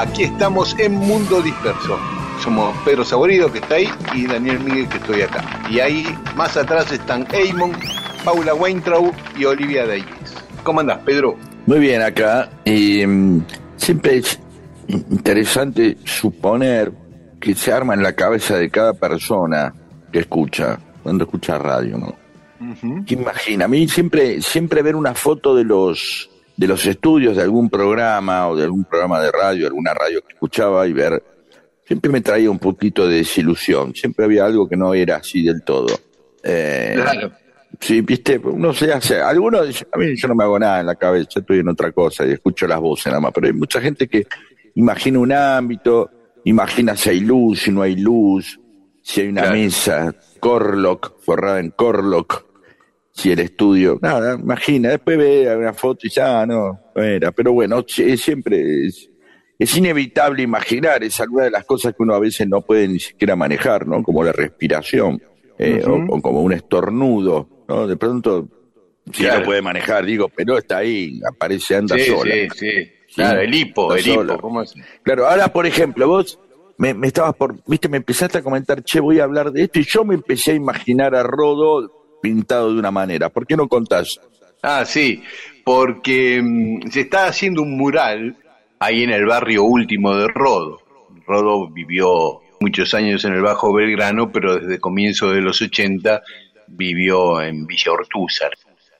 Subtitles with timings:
[0.00, 1.98] Aquí estamos en Mundo Disperso.
[2.42, 5.44] Somos Pedro Saborido, que está ahí, y Daniel Miguel, que estoy acá.
[5.68, 6.06] Y ahí,
[6.36, 7.72] más atrás, están Eamon,
[8.24, 10.06] Paula Weintraub y Olivia Davis.
[10.62, 11.36] ¿Cómo andás, Pedro?
[11.66, 12.48] Muy bien acá.
[12.64, 13.44] Y mm,
[13.76, 14.40] siempre es
[14.88, 16.92] interesante suponer
[17.38, 19.74] que se arma en la cabeza de cada persona
[20.10, 22.16] que escucha, cuando escucha radio, ¿no?
[23.04, 23.66] ¿Qué imagina?
[23.66, 26.29] A mí siempre, siempre ver una foto de los
[26.60, 30.34] de los estudios de algún programa o de algún programa de radio, alguna radio que
[30.34, 31.22] escuchaba y ver,
[31.86, 35.62] siempre me traía un poquito de desilusión, siempre había algo que no era así del
[35.62, 35.98] todo.
[36.42, 37.32] Eh, claro.
[37.80, 40.96] Sí, viste, uno se hace, algunos, a mí yo no me hago nada en la
[40.96, 44.06] cabeza, estoy en otra cosa y escucho las voces nada más, pero hay mucha gente
[44.06, 44.26] que
[44.74, 46.10] imagina un ámbito,
[46.44, 48.60] imagina si hay luz, si no hay luz,
[49.00, 52.49] si hay una mesa, Corlock, forrada en Corlock,
[53.20, 57.52] si el estudio, nada, imagina, después ve una foto y ya no, no era, pero
[57.52, 59.10] bueno, siempre es,
[59.58, 62.98] es inevitable imaginar, es alguna de las cosas que uno a veces no puede ni
[62.98, 64.02] siquiera manejar, ¿no?
[64.02, 65.22] Como la respiración,
[65.58, 67.86] eh, o, como un estornudo, ¿no?
[67.86, 68.48] De pronto,
[69.12, 72.34] sí lo puede manejar, digo, pero está ahí, aparece, anda sola.
[72.34, 74.72] Sí, sí, claro, el hipo, el hipo, ¿cómo es?
[75.02, 76.38] Claro, ahora, por ejemplo, vos
[76.78, 79.78] me, me estabas por, viste, me empezaste a comentar, che, voy a hablar de esto,
[79.78, 83.28] y yo me empecé a imaginar a Rodo pintado de una manera.
[83.28, 84.20] ¿Por qué no contás?
[84.62, 85.22] Ah, sí,
[85.64, 88.36] porque mm, se está haciendo un mural
[88.78, 90.80] ahí en el barrio último de Rodo.
[91.26, 96.22] Rodo vivió muchos años en el Bajo Belgrano, pero desde comienzo de los 80
[96.68, 98.52] vivió en Villa Ortúzar.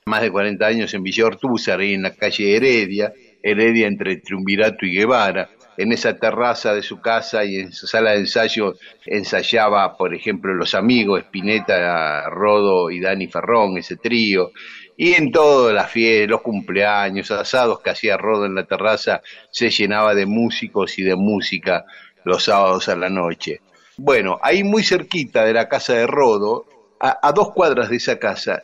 [0.07, 4.87] Más de 40 años en Villa Ortúzar, ahí en la calle Heredia, Heredia entre Triunvirato
[4.87, 8.75] y Guevara en esa terraza de su casa y en su sala de ensayo
[9.07, 14.53] ensayaba, por ejemplo, los amigos, Spinetta, Rodo y Dani Ferrón, ese trío,
[14.97, 19.71] y en todas las fiestas, los cumpleaños, asados que hacía Rodo en la terraza, se
[19.71, 21.87] llenaba de músicos y de música
[22.25, 23.61] los sábados a la noche.
[23.97, 26.67] Bueno, ahí muy cerquita de la casa de Rodo,
[27.01, 28.63] a, dos cuadras de esa casa,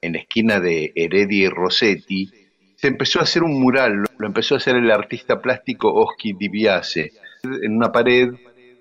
[0.00, 2.30] en la esquina de Heredia y Rossetti,
[2.76, 7.12] se empezó a hacer un mural, lo empezó a hacer el artista plástico Oski Dibiase,
[7.42, 8.28] en una pared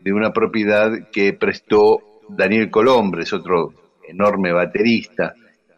[0.01, 3.73] de una propiedad que prestó Daniel Colombres, otro
[4.07, 5.33] enorme baterista,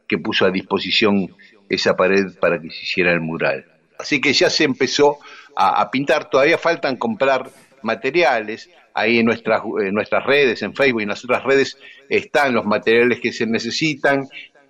[0.07, 1.33] que puso a disposición
[1.69, 3.66] esa pared para que se hiciera el mural.
[4.00, 5.17] Así que ya se empezó
[5.56, 7.50] a, pintar, todavía faltan comprar
[7.81, 11.77] materiales, ahí en nuestras, en nuestras redes, en Facebook y en las otras redes
[12.09, 14.27] están los materiales que se necesitan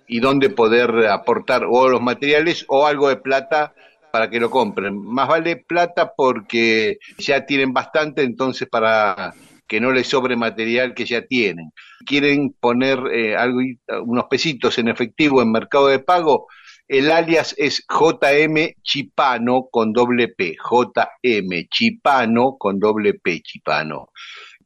[0.08, 3.74] y dónde poder aportar o los materiales o algo de plata
[4.10, 4.98] para que lo compren.
[4.98, 9.34] Más vale plata porque ya tienen bastante, entonces para
[9.66, 11.72] que no les sobre material que ya tienen.
[12.06, 13.60] Quieren poner eh, algo,
[14.04, 16.46] unos pesitos en efectivo en mercado de pago,
[16.88, 24.08] el alias es JM Chipano con doble P, JM Chipano con doble P, Chipano.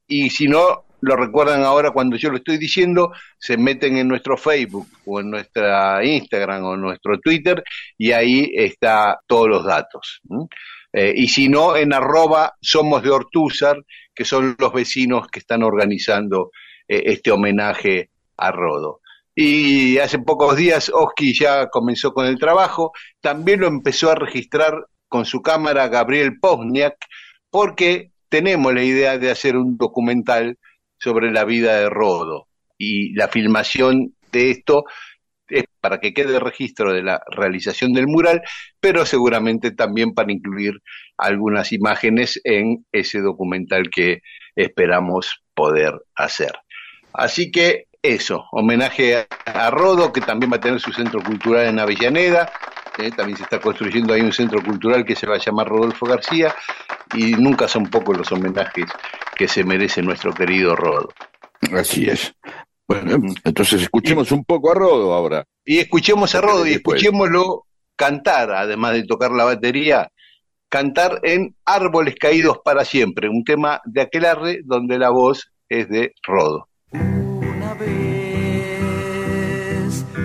[0.06, 4.36] Y si no, lo recuerdan ahora cuando yo lo estoy diciendo, se meten en nuestro
[4.36, 7.62] Facebook o en nuestra Instagram o en nuestro Twitter
[7.98, 10.20] y ahí está todos los datos.
[10.92, 13.82] Eh, y si no, en arroba somos de Ortúzar,
[14.14, 16.52] que son los vecinos que están organizando
[16.86, 19.00] eh, este homenaje a Rodo.
[19.34, 24.86] Y hace pocos días Oski ya comenzó con el trabajo, también lo empezó a registrar
[25.08, 26.94] con su cámara Gabriel Pozniak,
[27.50, 30.58] porque tenemos la idea de hacer un documental
[31.02, 32.48] sobre la vida de Rodo.
[32.78, 34.84] Y la filmación de esto
[35.48, 38.42] es para que quede registro de la realización del mural,
[38.80, 40.80] pero seguramente también para incluir
[41.18, 44.22] algunas imágenes en ese documental que
[44.56, 46.52] esperamos poder hacer.
[47.12, 51.78] Así que eso, homenaje a, Rodo, que también va a tener su centro cultural en
[51.78, 52.50] Avellaneda,
[52.98, 53.10] ¿eh?
[53.10, 56.54] también se está construyendo ahí un centro cultural que se va a llamar Rodolfo García,
[57.14, 58.86] y nunca son pocos los homenajes
[59.36, 61.08] que se merece nuestro querido Rodo.
[61.72, 62.34] Así es.
[62.86, 65.44] Bueno, entonces escuchemos un poco a Rodo ahora.
[65.64, 70.10] Y escuchemos a Rodo y escuchémoslo cantar, además de tocar la batería,
[70.68, 76.14] cantar en Árboles Caídos para Siempre, un tema de Aquelarre donde la voz es de
[76.22, 76.68] Rodo.
[76.90, 77.92] Una vez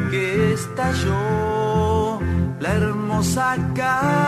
[0.10, 2.20] que estalló
[2.60, 4.27] la hermosa catedral,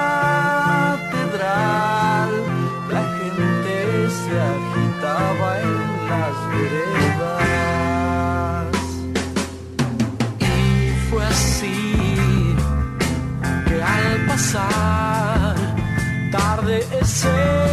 [17.22, 17.69] tarde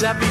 [0.00, 0.27] That.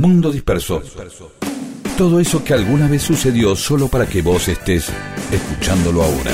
[0.00, 0.82] Mundo disperso.
[1.98, 4.90] Todo eso que alguna vez sucedió solo para que vos estés
[5.30, 6.32] escuchándolo ahora.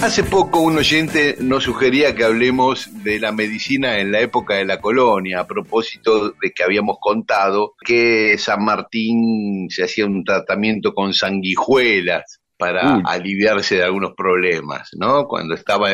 [0.00, 4.64] Hace poco un oyente nos sugería que hablemos de la medicina en la época de
[4.64, 10.94] la colonia, a propósito de que habíamos contado que San Martín se hacía un tratamiento
[10.94, 15.28] con sanguijuelas para aliviarse de algunos problemas, ¿no?
[15.28, 15.90] Cuando estaba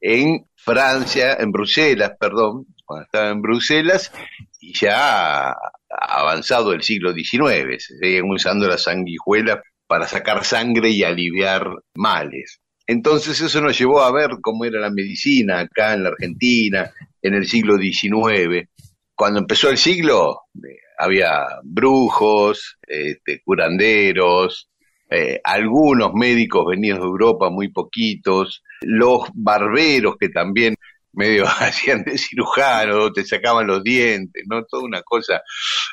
[0.00, 4.12] en Francia, en Bruselas, perdón, cuando estaba en Bruselas,
[4.60, 5.54] y ya
[5.88, 12.60] avanzado el siglo XIX, se seguían usando las sanguijuelas para sacar sangre y aliviar males.
[12.86, 16.90] Entonces eso nos llevó a ver cómo era la medicina acá en la Argentina
[17.22, 18.68] en el siglo XIX.
[19.14, 24.70] Cuando empezó el siglo eh, había brujos, este, curanderos,
[25.10, 30.74] eh, algunos médicos venidos de Europa, muy poquitos, los barberos que también
[31.12, 34.64] medio hacían de cirujano, te sacaban los dientes, ¿no?
[34.64, 35.42] Toda una cosa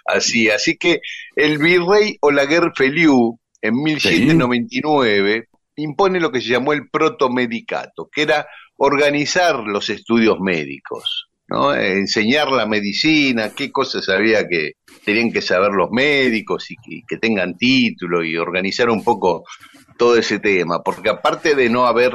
[0.06, 0.50] así.
[0.50, 1.02] Así que
[1.36, 8.48] el virrey Olaguer Feliu, en 1799, impone lo que se llamó el protomedicato, que era
[8.78, 11.30] organizar los estudios médicos.
[11.48, 11.74] ¿No?
[11.76, 14.74] enseñar la medicina, qué cosas había que
[15.04, 19.46] tenían que saber los médicos y que, tengan título y organizar un poco
[19.98, 22.14] todo ese tema, porque aparte de no haber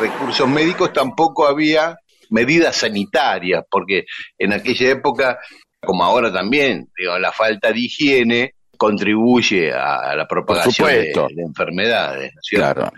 [0.00, 1.96] recursos médicos, tampoco había
[2.30, 4.04] medidas sanitarias, porque
[4.38, 5.38] en aquella época,
[5.80, 11.12] como ahora también, digo, la falta de higiene contribuye a, la propagación de,
[11.44, 12.32] enfermedades.
[12.50, 12.90] claro.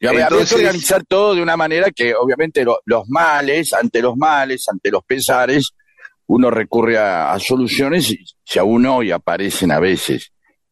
[0.00, 4.64] Y había que organizar todo de una manera que obviamente los males, ante los males,
[4.68, 5.72] ante los pesares,
[6.26, 10.30] uno recurre a, soluciones y si aún hoy aparecen a veces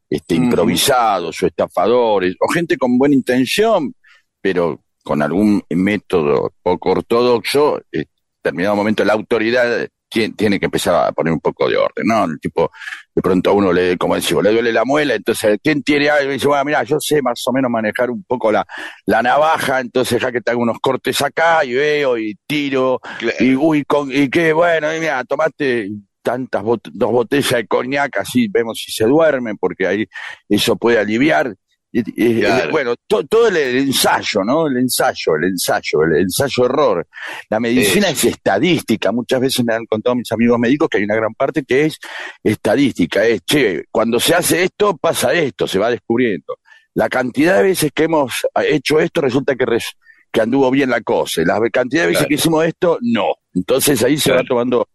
[0.08, 3.94] este, improvisados o estafadores o gente con buena intención,
[4.40, 8.06] pero con algún método poco ortodoxo, en
[8.42, 12.24] determinado momento la autoridad tiene, tiene que empezar a poner un poco de orden, ¿no?
[12.24, 12.70] El tipo,
[13.16, 16.30] de pronto a uno le, como decimos, le duele la muela, entonces, ¿quién tiene algo?
[16.30, 18.66] Y dice, bueno, mira, yo sé más o menos manejar un poco la,
[19.06, 23.00] la navaja, entonces ya que te hago unos cortes acá y veo y tiro,
[23.40, 25.88] y uy, con, y qué bueno, y mira, tomate
[26.22, 30.06] tantas bot- dos botellas de coñac, así vemos si se duerme, porque ahí
[30.48, 31.54] eso puede aliviar.
[31.92, 32.70] Claro.
[32.70, 34.66] bueno, to- todo el, el ensayo, ¿no?
[34.66, 37.06] El ensayo, el ensayo, el ensayo-error.
[37.48, 39.12] La medicina es estadística.
[39.12, 41.98] Muchas veces me han contado mis amigos médicos que hay una gran parte que es
[42.42, 43.24] estadística.
[43.26, 46.58] Es, che, cuando se hace esto, pasa esto, se va descubriendo.
[46.94, 48.32] La cantidad de veces que hemos
[48.64, 49.96] hecho esto resulta que, res-
[50.32, 51.42] que anduvo bien la cosa.
[51.44, 52.28] La cantidad de veces Claro.
[52.28, 53.34] que hicimos esto, no.
[53.54, 54.88] Entonces ahí se va tomando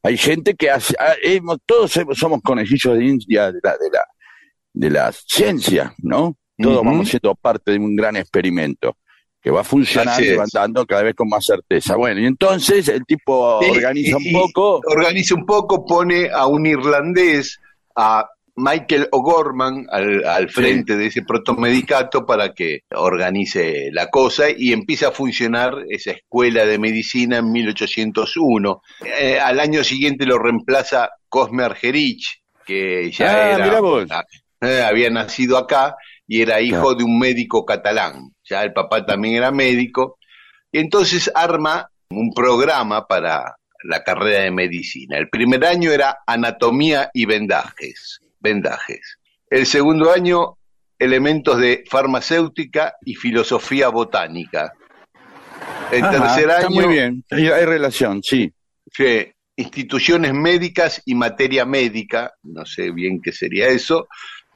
[0.00, 4.04] hay gente que hace, ah, hemos- todos somos conejillos de India de la, de la,
[4.78, 6.36] de la ciencia, ¿no?
[6.56, 6.86] Todos Ujú.
[6.86, 8.96] vamos siendo parte de un gran experimento
[9.42, 9.62] que va
[10.20, 10.30] y es.
[10.30, 11.96] levantando cada vez con más certeza.
[11.96, 14.80] Bueno, y entonces el tipo Sí, organiza un poco.
[14.86, 17.58] Organiza un poco, pone a un irlandés,
[17.96, 24.72] a Michael O'Gorman, al, al frente de ese protomedicato para que organice la cosa y
[24.72, 28.82] empieza a funcionar esa escuela de medicina en 1801.
[29.20, 34.24] Eh, al año siguiente lo reemplaza Cosme Argerich, que ya Ah, era.
[34.60, 35.96] Eh, había nacido acá
[36.26, 36.94] y era hijo Claro.
[36.94, 38.30] de un médico catalán.
[38.48, 40.18] Ya el papá también era médico.
[40.72, 45.16] Y entonces arma un programa para la carrera de medicina.
[45.18, 48.20] El primer año era anatomía y vendajes.
[48.40, 49.18] vendajes.
[49.50, 50.58] El segundo año,
[50.98, 54.72] elementos de farmacéutica y filosofía botánica.
[55.90, 58.52] El Ajá, tercer está año, muy bien, hay, hay relación, sí.
[58.92, 64.06] sí, instituciones médicas y materia médica, no sé bien qué sería eso.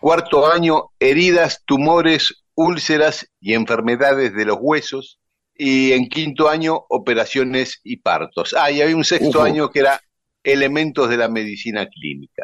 [0.03, 5.21] Cuarto año, heridas, tumores, úlceras y enfermedades de los huesos.
[5.55, 8.53] Y en quinto año, operaciones y partos.
[8.59, 10.01] Ah, y había un sexto año que era
[10.43, 12.43] elementos de la medicina clínica.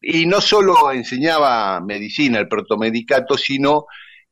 [0.00, 3.86] Y no solo enseñaba medicina, el protomedicato, sino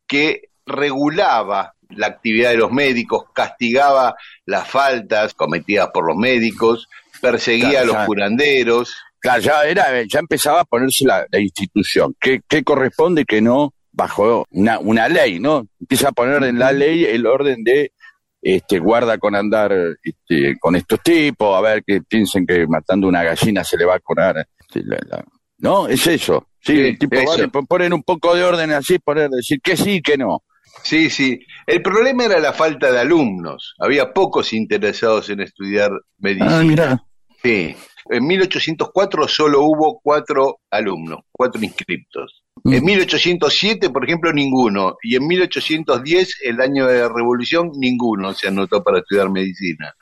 [0.06, 4.14] que regulaba la actividad de los médicos, castigaba
[4.46, 6.88] las faltas cometidas por los médicos,
[7.20, 8.94] perseguía a los curanderos.
[9.22, 12.14] Claro, ya, era, ya empezaba a ponerse la, la institución.
[12.20, 13.72] ¿Qué, qué corresponde y qué no?
[13.92, 15.66] Bajo una, una ley, ¿no?
[15.80, 17.92] Empieza a poner en la ley el orden de
[18.40, 23.22] este, guarda con andar este, con estos tipos, a ver que piensen que matando una
[23.22, 24.44] gallina se le va a curar.
[24.58, 25.24] este, la- la-
[25.58, 26.48] no, es eso.
[26.60, 27.30] Sí, Sí, el tipo eso.
[27.30, 30.42] vale, pon- poner un poco de orden así, poner, decir que sí, que no.
[30.82, 31.38] Sí, sí.
[31.66, 33.74] El problema era la falta de alumnos.
[33.78, 36.58] Había pocos interesados en estudiar medicina.
[36.58, 37.04] Ah, mira.
[37.44, 37.76] Sí.
[38.10, 42.42] En 1804 solo hubo cuatro alumnos, cuatro inscriptos.
[42.64, 42.72] Mm.
[42.74, 44.96] En 1807, por ejemplo, ninguno.
[45.02, 49.94] Y en 1810, el año de la Revolución, ninguno se anotó para estudiar medicina.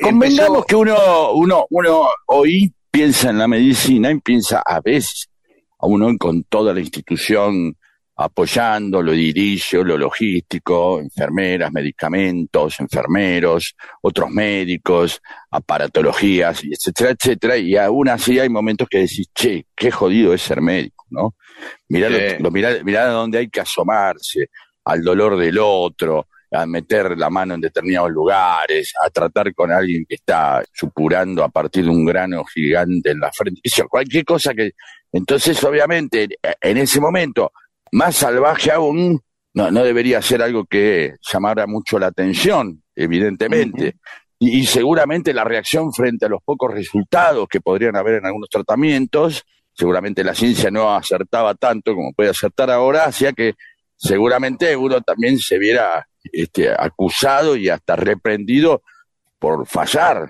[0.00, 5.28] Convengamos Empezó- que uno, uno, uno hoy piensa en la medicina y piensa a veces
[5.78, 7.76] a uno con toda la institución
[8.16, 18.08] apoyando lo edilicio, lo logístico, enfermeras, medicamentos, enfermeros, otros médicos, aparatologías, etcétera, etcétera, y aún
[18.08, 21.34] así hay momentos que decís, che, qué jodido es ser médico, ¿no?
[21.88, 22.42] Mirá, Sí.
[22.42, 24.48] lo, mirá, mirá dónde hay que asomarse,
[24.84, 30.04] al dolor del otro, a meter la mano en determinados lugares, a tratar con alguien
[30.06, 34.52] que está supurando a partir de un grano gigante en la frente, yo, cualquier cosa
[34.52, 34.72] que...
[35.14, 36.26] Entonces, obviamente,
[36.60, 37.52] en ese momento,
[37.92, 39.20] más salvaje aún,
[39.54, 43.96] no, no debería ser algo que llamara mucho la atención, evidentemente.
[44.38, 48.48] y, y seguramente la reacción frente a los pocos resultados que podrían haber en algunos
[48.48, 49.44] tratamientos,
[49.74, 53.54] seguramente la ciencia no acertaba tanto como puede acertar ahora, hacía que
[53.96, 58.82] seguramente uno también se viera este, acusado y hasta reprendido
[59.38, 60.28] por fallar.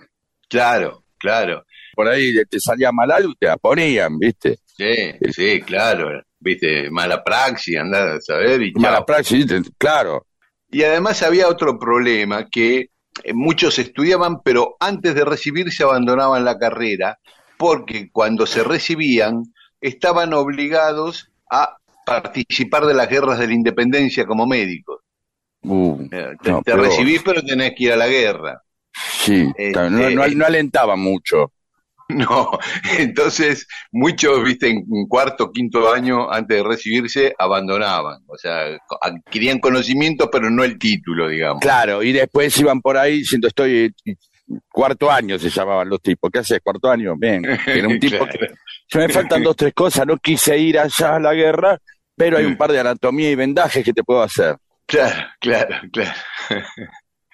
[0.48, 1.64] Claro, claro.
[1.94, 4.58] Por ahí te salía mal algo y te la ponían, ¿viste?
[4.76, 6.22] Sí, sí, claro.
[6.40, 9.46] Viste, mala praxis, andar a saber y Mala praxis,
[9.78, 10.26] claro.
[10.70, 12.88] Y además había otro problema que
[13.22, 17.18] eh, muchos estudiaban, pero antes de recibirse abandonaban la carrera,
[17.58, 19.44] porque cuando se recibían
[19.80, 21.76] estaban obligados a
[22.06, 25.00] participar de las guerras de la independencia como médicos.
[25.62, 28.62] Uh, Eh, Te, No, te pero- recibís, pero tenés que ir a la guerra.
[29.20, 31.52] sí, Este, no, no, no alentaba mucho.
[32.30, 32.50] No,
[32.98, 38.18] entonces muchos, viste, en cuarto, quinto año, antes de recibirse, abandonaban.
[38.26, 41.60] O sea, adquirían conocimiento, pero no el título, digamos.
[41.60, 43.92] Claro, y después iban por ahí diciendo estoy
[44.70, 46.30] cuarto año se llamaban los tipos.
[46.30, 46.60] ¿Qué haces?
[46.62, 47.44] Cuarto año, bien.
[47.66, 48.32] Era un tipo Claro.
[48.88, 51.78] que me faltan dos tres cosas, no quise ir allá a la guerra,
[52.16, 54.56] pero hay un par de anatomía y vendajes que te puedo hacer.
[54.86, 56.12] Claro, claro, claro.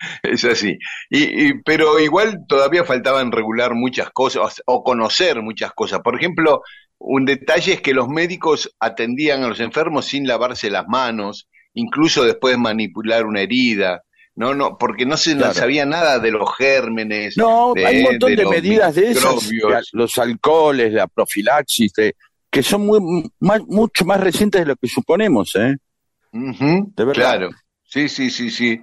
[0.22, 0.78] Es así.
[1.10, 6.00] Y, pero igual todavía faltaban regular muchas cosas o conocer muchas cosas.
[6.00, 6.62] Por ejemplo,
[6.98, 12.24] un detalle es que los médicos atendían a los enfermos sin lavarse las manos, incluso
[12.24, 14.02] después de manipular una herida.
[14.34, 17.36] No, no, porque no se sabía nada de los gérmenes.
[17.36, 19.50] No, hay un montón de, medidas de esas,
[19.92, 21.92] los alcoholes, la profilaxis,
[22.48, 25.76] que son muy, mucho más recientes de lo que suponemos, ¿eh?
[27.14, 27.50] Claro,
[27.82, 28.80] sí, sí, sí, sí.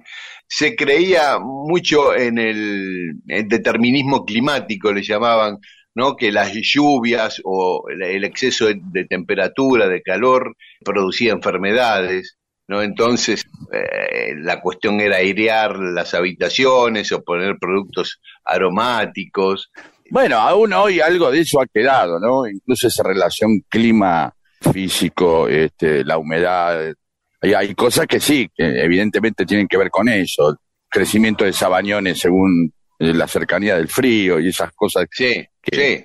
[0.48, 5.58] Se creía mucho en el, determinismo climático, le llamaban,
[5.94, 6.16] ¿no?
[6.16, 12.36] que las lluvias o el exceso de, temperatura, de calor, producía enfermedades.
[12.68, 12.82] ¿no?
[12.82, 19.70] Entonces, eh, la cuestión era airear las habitaciones o poner productos aromáticos.
[20.10, 22.46] Bueno, aún hoy algo de eso ha quedado, ¿no?
[22.46, 24.32] Incluso esa relación clima
[24.72, 26.94] físico, este, la humedad.
[27.42, 30.56] Hay, hay cosas que sí, que evidentemente tienen que ver con eso.
[30.88, 35.06] Crecimiento de sabañones según eh, la cercanía del frío y esas cosas.
[35.10, 36.04] Sí, sí.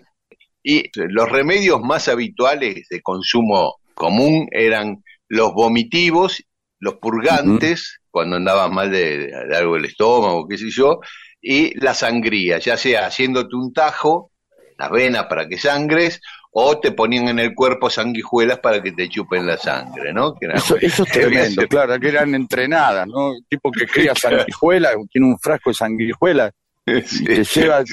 [0.63, 6.43] Y los remedios más habituales de consumo común eran los vomitivos
[6.81, 10.99] los purgantes, cuando andabas mal de, algo del estómago, qué sé yo,
[11.39, 14.31] y la sangría, ya sea haciéndote un tajo,
[14.77, 16.19] las venas para que sangres,
[16.51, 20.35] o te ponían en el cuerpo sanguijuelas para que te chupen la sangre, ¿no?
[20.53, 23.31] eso, es tremendo, claro, que eran entrenadas, ¿no?
[23.31, 26.51] El tipo que cría sanguijuelas, tiene un frasco de sanguijuelas,
[26.85, 27.83] y te lleva,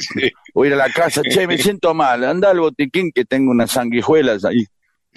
[0.55, 3.71] o ir a la casa, che, me siento mal, anda al botiquín que tengo unas
[3.71, 4.65] sanguijuelas ahí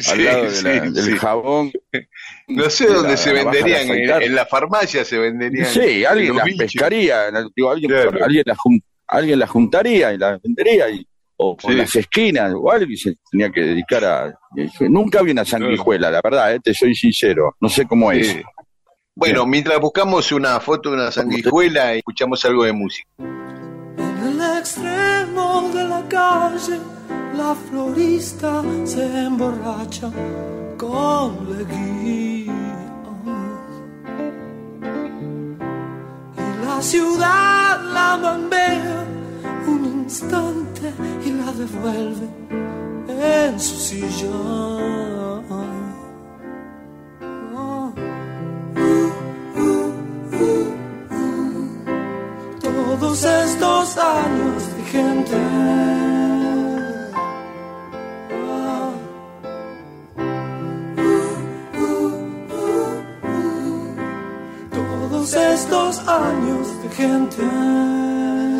[0.10, 1.72] al lado del jabón.
[2.48, 5.68] No sé dónde se venderían, en, la farmacia se venderían.
[5.68, 8.44] Sí, alguien las pescaría, alguien,
[9.08, 11.06] alguien, la juntaría y la vendería, y,
[11.44, 14.40] o en las esquinas, o alguien se tenía que dedicar a...
[14.82, 18.38] Nunca vi una sanguijuela, la verdad, eh, te soy sincero, no sé cómo es.
[19.16, 23.10] Bueno, mientras buscamos una foto de una sanguijuela, escuchamos algo de música.
[23.18, 26.80] En el extremo de la calle
[27.36, 30.12] la florista se emborracha
[30.78, 32.52] con leguía.
[36.38, 39.11] Y la ciudad la bambea
[40.12, 40.94] instante
[41.26, 42.28] y la devuelve
[43.08, 45.46] en su sillón.
[52.60, 55.38] Todos estos años de gente
[65.34, 68.51] estos años de gente.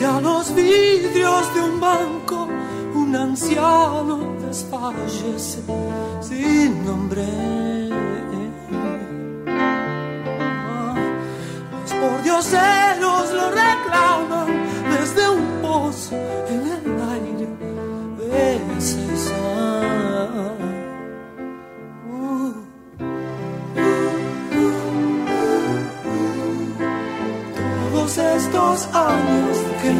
[0.00, 2.48] Frente a los vidrios de un banco,
[2.94, 5.60] un anciano desfallece
[6.22, 7.26] sin nombre.
[11.82, 14.48] Los pordioseros lo reclaman
[14.90, 16.16] desde un pozo
[16.48, 17.39] en el aire
[28.18, 29.90] estos años que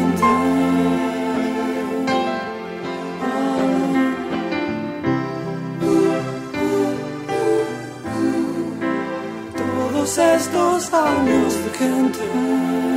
[9.55, 12.90] Todos estos años de gente.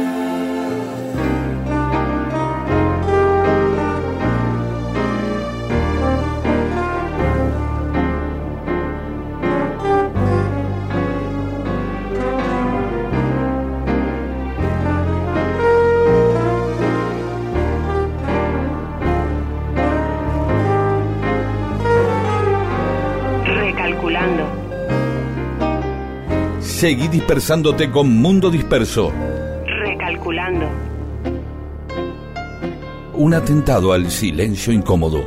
[26.84, 29.12] Seguí dispersándote con Mundo Disperso.
[29.66, 30.68] Recalculando.
[33.14, 35.24] Un atentado al silencio incómodo.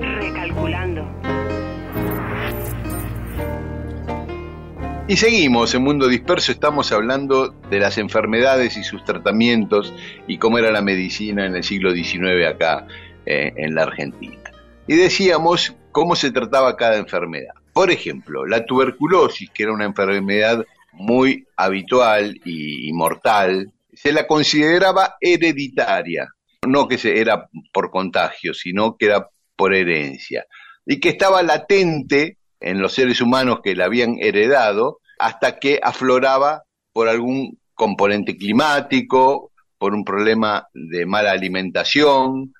[0.00, 1.06] Recalculando.
[5.08, 9.92] Y seguimos en Mundo Disperso, estamos hablando de las enfermedades y sus tratamientos
[10.26, 12.86] y cómo era la medicina en el siglo XIX acá
[13.26, 14.38] eh, en la Argentina.
[14.86, 17.54] Y decíamos cómo se trataba cada enfermedad.
[17.72, 25.16] Por ejemplo, la tuberculosis, que era una enfermedad muy habitual y, mortal, se la consideraba
[25.22, 26.28] hereditaria,
[26.66, 30.44] no que se, era por contagio, sino que era por herencia,
[30.84, 36.64] y que estaba latente en los seres humanos que la habían heredado hasta que afloraba
[36.92, 42.52] por algún componente climático, por un problema de mala alimentación,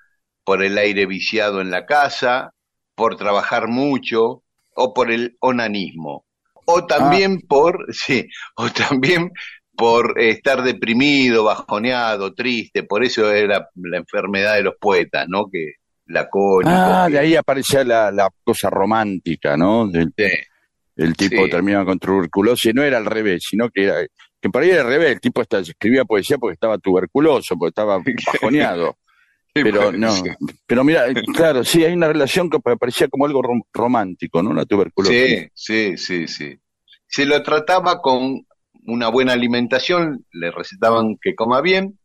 [0.43, 2.55] por el aire viciado en la casa,
[2.97, 4.43] por trabajar mucho,
[4.75, 6.25] o por el onanismo.
[6.65, 9.31] O también por, sí, o también
[9.77, 15.49] por estar deprimido, bajoneado, triste, por eso era la enfermedad de los poetas, ¿no?
[15.53, 15.75] Que
[16.07, 17.05] la cólica.
[17.05, 19.87] Ah, de ahí aparecía la, la cosa romántica, ¿no?
[19.87, 20.25] Del, Sí,
[20.97, 21.51] el tipo Sí.
[21.51, 23.97] terminaba con tuberculosis, no era al revés, sino que era,
[24.41, 27.69] que por ahí era al revés, el tipo hasta escribía poesía porque estaba tuberculoso, porque
[27.71, 27.99] estaba
[28.33, 28.97] bajoneado.
[29.63, 30.15] Pero no,
[30.67, 34.53] pero mira, claro, sí, hay una relación que parecía como algo rom- romántico, ¿no?
[34.53, 35.49] La tuberculosis.
[35.55, 36.59] Sí, sí, sí, sí.
[37.07, 38.47] Se lo trataba con
[38.87, 41.99] una buena alimentación, le recetaban que coma bien,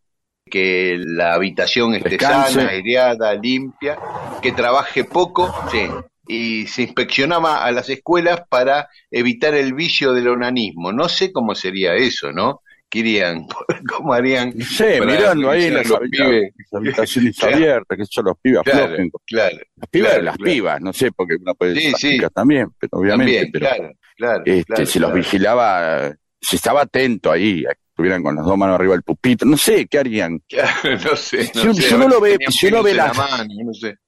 [0.45, 2.53] que la habitación esté Descanse.
[2.53, 3.97] sana, aireada, limpia,
[4.41, 5.87] que trabaje poco, sí.
[6.27, 10.91] Y se inspeccionaba a las escuelas para evitar el vicio del onanismo.
[10.91, 12.61] No sé cómo sería eso, ¿no?
[12.91, 13.47] ¿Qué irían?
[13.89, 14.53] ¿Cómo harían?
[14.55, 16.53] No sé, mirando ahí revisar las, los pibes.
[16.57, 17.55] las habitaciones Claro.
[17.55, 19.09] abiertas, que son los pibas Claro, aflojen.
[19.25, 19.57] claro.
[19.77, 22.09] Las pibas, claro, las pibas, no sé, porque uno puede Sí, decir las sí.
[22.11, 24.43] chicas también, pero obviamente, También, pero claro, claro.
[24.45, 28.75] este, si los vigilaba, si estaba atento ahí, a que estuvieran con las dos manos
[28.75, 30.41] arriba del pupito, no sé, ¿qué harían?
[31.05, 31.45] No sé.
[31.45, 33.53] Si uno- sé, si uno lo ve- si uno ve en la las- mano,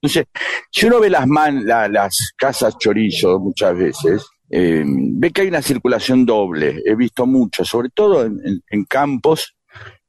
[0.01, 0.27] no sé.
[0.71, 5.47] Si uno ve las man, la- las casas chorizo muchas veces, eh, ve que hay
[5.47, 6.81] una circulación doble.
[6.85, 9.55] He visto mucho, sobre todo en, en- en campos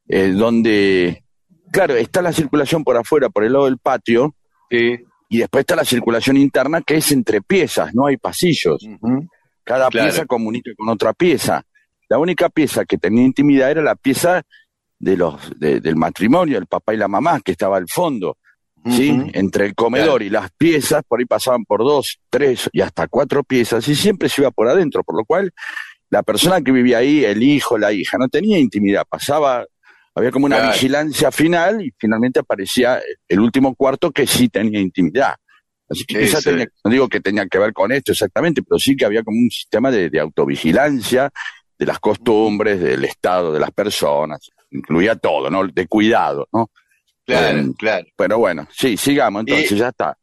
[0.09, 1.25] eh, donde,
[1.73, 4.35] claro, está la circulación por afuera, por el lado del patio,
[4.71, 4.97] Sí.
[5.29, 8.85] y después está la circulación interna que es entre piezas, no hay pasillos.
[9.63, 10.09] Cada Claro.
[10.09, 11.63] pieza comunica con otra pieza.
[12.09, 14.43] La única pieza que tenía intimidad era la pieza
[14.99, 18.37] de los de- del matrimonio, el papá y la mamá, que estaba al fondo.
[18.91, 19.17] ¿Sí?
[19.33, 23.43] Entre el comedor y las piezas, por ahí pasaban por dos, tres y hasta cuatro
[23.45, 25.53] piezas, y siempre se iba por adentro, por lo cual
[26.11, 29.65] la persona que vivía ahí, el hijo, la hija, no tenía intimidad, pasaba,
[30.15, 30.73] había como una Claro.
[30.73, 35.35] vigilancia final y finalmente aparecía el último cuarto que sí tenía intimidad.
[35.89, 36.15] Así que
[36.51, 39.39] tenía- no digo que tenía que ver con esto exactamente, pero sí que había como
[39.39, 41.31] un sistema de, de autovigilancia
[41.79, 45.67] de las costumbres, del estado de las personas, incluía todo, ¿no?
[45.67, 46.71] De cuidado, ¿no?
[47.27, 48.07] Claro, Eh, claro.
[48.17, 50.17] Pero bueno, sí, sigamos, entonces Y- ya está.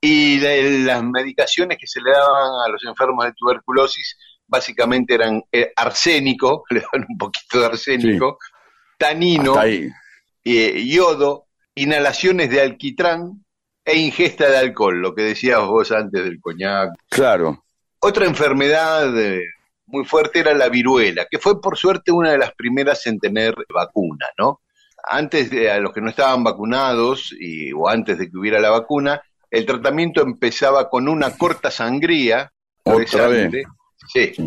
[0.00, 5.42] Y de- las medicaciones que se le daban a los enfermos de tuberculosis básicamente eran
[5.52, 8.38] eh, arsénico, le daban un poquito de arsénico,
[8.98, 13.44] tanino, eh, yodo, inhalaciones de alquitrán
[13.84, 16.90] e ingesta de alcohol, lo que decías vos antes del coñac.
[17.08, 17.64] Claro.
[18.00, 19.40] Otra enfermedad eh,
[19.86, 23.54] muy fuerte era la viruela, que fue por suerte una de las primeras en tener
[23.72, 24.60] vacuna, ¿no?
[25.02, 28.70] Antes de a los que no estaban vacunados y, o antes de que hubiera la
[28.70, 32.52] vacuna, el tratamiento empezaba con una corta sangría
[32.84, 33.50] Otra vez.
[34.12, 34.46] sí, Sí.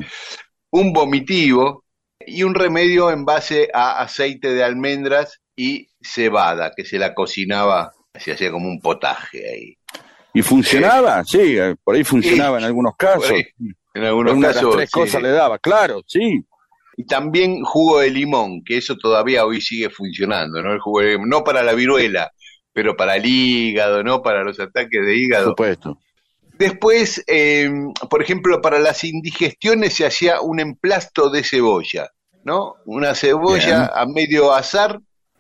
[0.72, 1.84] un vomitivo
[2.26, 7.94] y un remedio en base a aceite de almendras y cebada, que se la cocinaba,
[8.18, 9.78] se hacía como un potaje ahí.
[10.34, 11.24] ¿Y funcionaba?
[11.24, 13.30] Sí, eh, por ahí funcionaba en algunos casos.
[13.32, 13.46] Ahí,
[13.94, 14.76] En algunos Una de las casos.
[14.76, 16.44] tres cosas le daba, claro, sí.
[16.98, 20.74] Y también jugo de limón, que eso todavía hoy sigue funcionando, ¿no?
[20.74, 22.32] El jugo de limón, no para la viruela,
[22.72, 24.22] pero para el hígado, ¿no?
[24.22, 25.50] Para los ataques de Por hígado.
[25.50, 26.00] supuesto.
[26.58, 27.70] Después, eh,
[28.10, 32.10] por ejemplo, para las indigestiones se hacía un emplasto de cebolla,
[32.44, 32.76] ¿no?
[32.86, 33.90] Una cebolla Bien.
[33.94, 35.00] a medio azar,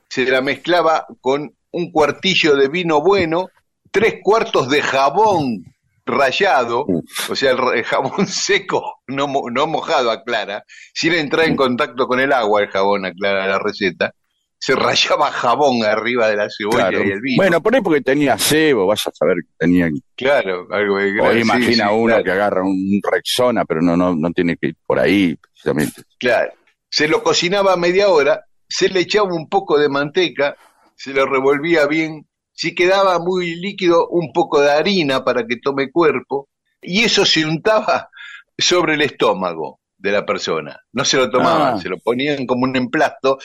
[0.09, 3.49] se la mezclaba con un cuartillo de vino bueno,
[3.91, 5.74] tres cuartos de jabón
[6.05, 7.31] rallado, Uf.
[7.31, 10.63] o sea, el, jabón seco, no, no mojado, aclara,
[10.93, 14.13] sin entrar en contacto con el agua, el jabón aclara la receta,
[14.57, 17.03] se rayaba jabón arriba de la cebolla Claro.
[17.03, 17.37] y el vino.
[17.37, 19.89] Bueno, por ahí porque tenía cebo, vaya a saber que tenía.
[20.15, 22.23] claro, algo de sí, imagina sí, uno claro.
[22.23, 26.03] que agarra un Rexona, pero no, no, no tiene que ir por ahí, precisamente.
[26.17, 26.51] Claro.
[26.89, 30.55] Se lo cocinaba media hora, se le echaba un poco de manteca,
[30.95, 35.91] se lo revolvía bien, si quedaba muy líquido, un poco de harina para que tome
[35.91, 36.49] cuerpo,
[36.81, 38.09] y eso se untaba
[38.57, 40.79] sobre el estómago de la persona.
[40.93, 41.79] No se lo tomaban, Ah.
[41.81, 43.37] se lo ponían como un emplasto,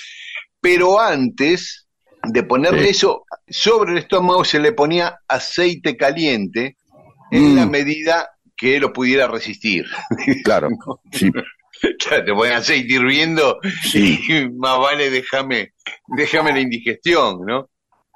[0.60, 1.86] pero antes
[2.22, 2.90] de ponerle Sí.
[2.90, 6.76] eso sobre el estómago se le ponía aceite caliente
[7.30, 7.56] en Mm.
[7.56, 9.86] la medida que lo pudiera resistir.
[10.44, 10.68] Claro,
[11.12, 11.30] sí,
[12.26, 15.72] te ponen aceite hirviendo sí, y más vale déjame,
[16.08, 17.70] déjame la indigestión, ¿no?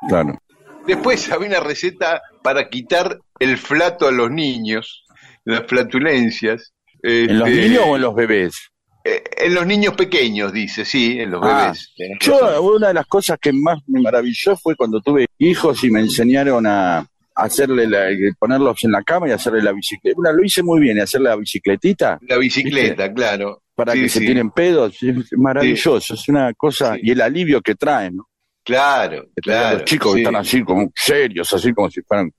[0.08, 0.38] claro.
[0.86, 5.04] Después había una receta para quitar el flato a los niños,
[5.44, 6.72] las flatulencias.
[7.02, 8.70] ¿En los Este, niños o en los bebés?
[9.06, 11.92] eh, en los niños pequeños, dice, sí, en los Ah, bebés.
[12.20, 12.40] razón.
[12.40, 16.00] Yo, una de las cosas que más me maravilló fue cuando tuve hijos y me
[16.00, 18.06] enseñaron a hacerle la,
[18.38, 20.16] ponerlos en la cama y hacerle la bicicleta.
[20.32, 23.62] Lo hice muy bien, hacerle la bicicletita La bicicleta, claro.
[23.74, 24.96] para Sí, que se tiren pedos.
[25.02, 28.28] Es maravilloso, es una cosa, y el alivio que traen, ¿no?
[28.64, 29.76] Claro, claro.
[29.78, 30.14] los chicos sí.
[30.16, 32.32] que están así como serios, así como si fueran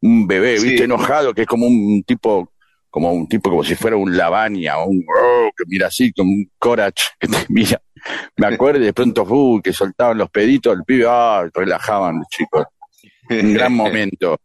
[0.00, 0.68] un bebé, Sí.
[0.70, 0.84] ¿viste?
[0.84, 2.52] Enojado, que es como un tipo
[2.88, 6.30] como un tipo como si fuera un Lavania o un oh, que mira así, como
[6.32, 7.80] un Corach que te mira.
[8.36, 12.28] Me acuerdo y de pronto uh, que soltaban los peditos, el pibe, ah, relajaban los
[12.28, 12.64] chicos.
[13.28, 14.38] Un gran momento.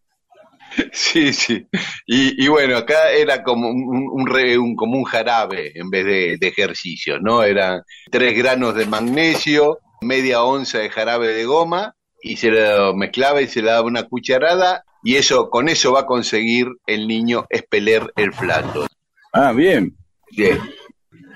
[0.92, 1.66] Sí, sí.
[2.06, 6.06] Y, y bueno, acá era como un, un, re- un- como un jarabe en vez
[6.06, 7.44] de, de ejercicio, ¿no?
[7.44, 13.42] Eran tres granos de magnesio, media onza de jarabe de goma, y se lo mezclaba
[13.42, 17.46] y se le daba una cucharada, y eso, con eso va a conseguir el niño
[17.50, 18.88] expeler el flato.
[19.34, 19.96] Ah, bien.
[20.32, 20.60] Bien.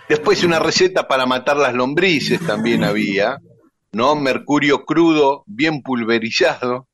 [0.09, 3.39] Después una receta para matar las lombrices también había,
[3.91, 4.15] ¿no?
[4.15, 6.87] Mercurio crudo, bien pulverizado,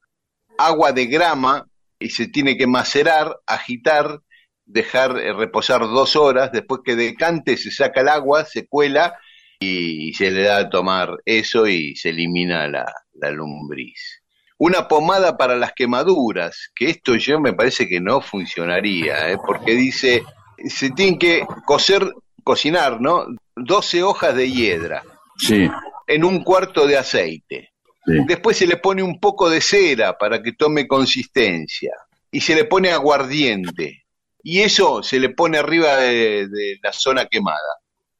[0.57, 1.67] agua de grama,
[1.99, 4.21] y se tiene que macerar, agitar,
[4.65, 9.17] dejar eh, reposar dos horas, después que decante se saca el agua, se cuela
[9.61, 14.21] y se le da a tomar eso y se elimina la, la lombriz.
[14.57, 19.37] Una pomada para las quemaduras, que esto yo me parece que no funcionaría, ¿eh?
[19.45, 20.23] porque dice,
[20.67, 22.11] se tienen que cocer,
[22.43, 23.25] cocinar, ¿no?
[23.55, 25.03] 12 hojas de hiedra
[25.37, 25.69] Sí,
[26.07, 27.69] en un cuarto de aceite.
[28.05, 28.13] sí.
[28.27, 31.91] Después se le pone un poco de cera para que tome consistencia.
[32.31, 34.05] Y se le pone aguardiente.
[34.43, 37.57] Y eso se le pone arriba de, de la zona quemada.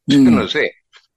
[0.05, 0.35] Yo Mm.
[0.35, 0.71] no sé.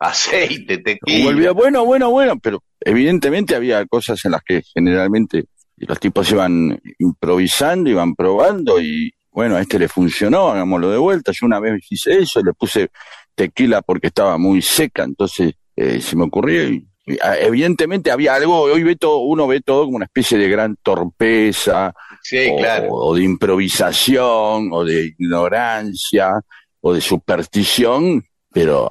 [0.08, 1.24] Aceite, tequila.
[1.24, 5.44] Volvía, bueno, bueno, bueno, pero evidentemente había cosas en las que generalmente
[5.76, 11.32] los tipos iban improvisando, iban probando y bueno, a este le funcionó, hagámoslo de vuelta.
[11.32, 12.90] Yo una vez hice eso, le puse
[13.34, 16.86] tequila porque estaba muy seca, entonces eh, se me ocurrió y,
[17.20, 20.76] ah, evidentemente había algo, hoy ve todo, uno ve todo como una especie de gran
[20.82, 22.88] torpeza, Sí, o, claro.
[22.90, 26.40] o de improvisación, o de ignorancia,
[26.80, 28.88] o de superstición, pero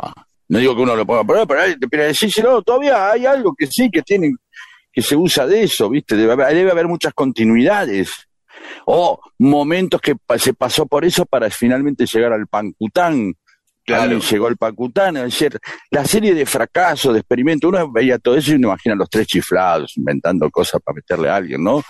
[0.54, 3.90] no digo que uno lo ponga pero hay- pero decírselo, todavía hay algo que sí,
[3.92, 4.36] que tienen,
[4.92, 6.16] que se usa de eso, ¿viste?
[6.16, 8.12] Debe haber, debe haber muchas continuidades.
[8.86, 13.34] O momentos que se pasó por eso para finalmente llegar al pancután.
[13.86, 14.18] Claro.
[14.20, 15.60] Llegó al pancután, es decir,
[15.92, 19.28] la serie de fracasos, de experimentos, uno veía todo eso y uno imagina los tres
[19.28, 21.82] chiflados, inventando cosas para meterle a alguien, ¿no?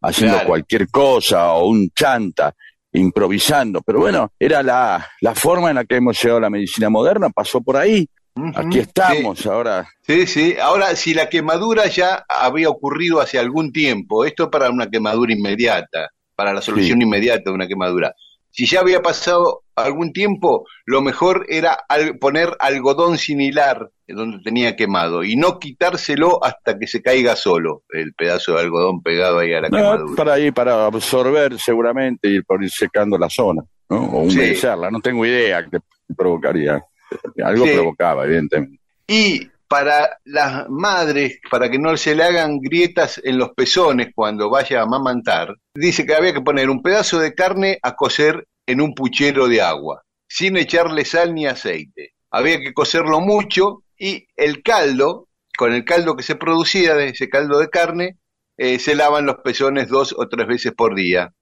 [0.00, 0.48] Haciendo Claro.
[0.48, 2.54] cualquier cosa, o un chanta,
[2.92, 3.82] improvisando.
[3.82, 7.28] Pero bueno, era la, la forma en la que hemos llegado a la medicina moderna,
[7.28, 8.08] pasó por ahí.
[8.54, 9.86] Aquí estamos, ahora.
[10.06, 10.56] Sí, sí.
[10.60, 16.08] Ahora, si la quemadura ya había ocurrido hace algún tiempo, esto para una quemadura inmediata,
[16.34, 18.14] para la solución inmediata de una quemadura.
[18.50, 24.76] Si ya había pasado algún tiempo, lo mejor era al- poner algodón similar donde tenía
[24.76, 29.54] quemado y no quitárselo hasta que se caiga solo el pedazo de algodón pegado ahí
[29.54, 30.16] a la No, quemadura.
[30.16, 34.04] para ir, para absorber seguramente y por ir secando la zona, ¿no?
[34.04, 34.36] O Sí.
[34.36, 35.78] humedecerla, no tengo idea qué
[36.14, 36.82] provocaría.
[37.44, 37.72] Algo Sí.
[37.74, 38.78] provocaba, evidentemente.
[39.06, 44.50] Y para las madres, para que no se le hagan grietas en los pezones cuando
[44.50, 48.80] vaya a amamantar, dice que había que poner un pedazo de carne a cocer en
[48.80, 52.12] un puchero de agua, sin echarle sal ni aceite.
[52.30, 57.28] Había que cocerlo mucho y el caldo, con el caldo que se producía de ese
[57.28, 58.18] caldo de carne,
[58.58, 61.32] eh, se lavan los pezones dos o tres veces por día.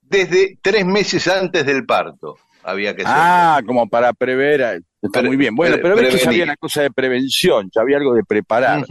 [0.00, 3.02] Desde tres meses antes del parto había que.
[3.06, 4.60] Ah, como para prever.
[4.60, 5.54] eh, Está Pre- muy bien.
[5.54, 8.84] Bueno, pero ves que había una cosa de prevención, ya había algo de preparar,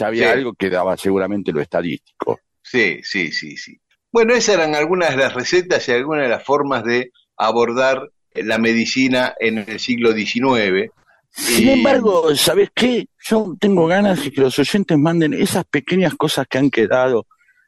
[0.00, 0.38] había Sí.
[0.38, 2.40] algo que daba seguramente lo estadístico.
[2.62, 3.78] Sí, sí, sí, sí.
[4.10, 8.58] Bueno, esas eran algunas de las recetas y algunas de las formas de abordar la
[8.58, 10.90] medicina en el siglo XIX.
[11.30, 13.06] Sin embargo, ¿sabes qué?
[13.24, 17.26] Yo tengo ganas de que los oyentes manden esas pequeñas cosas que han quedado,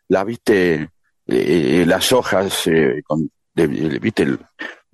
[0.09, 0.89] las viste,
[1.29, 4.39] eh, las hojas, eh, con, de- de- viste, el,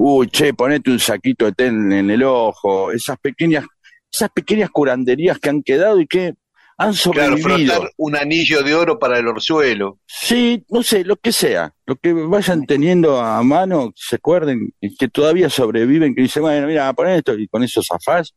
[0.03, 3.67] uy, che, ponete un saquito de té en, el ojo, esas pequeñas,
[4.11, 6.35] esas pequeñas curanderías que han quedado y que
[6.79, 7.75] han Claro, sobrevivido.
[7.75, 9.99] frotar un anillo de oro para el orzuelo.
[10.07, 15.09] Sí, no sé, lo que sea, lo que vayan teniendo a mano, se acuerden, que
[15.09, 18.33] todavía sobreviven, que dicen, bueno, mira, pon esto y con eso zafás,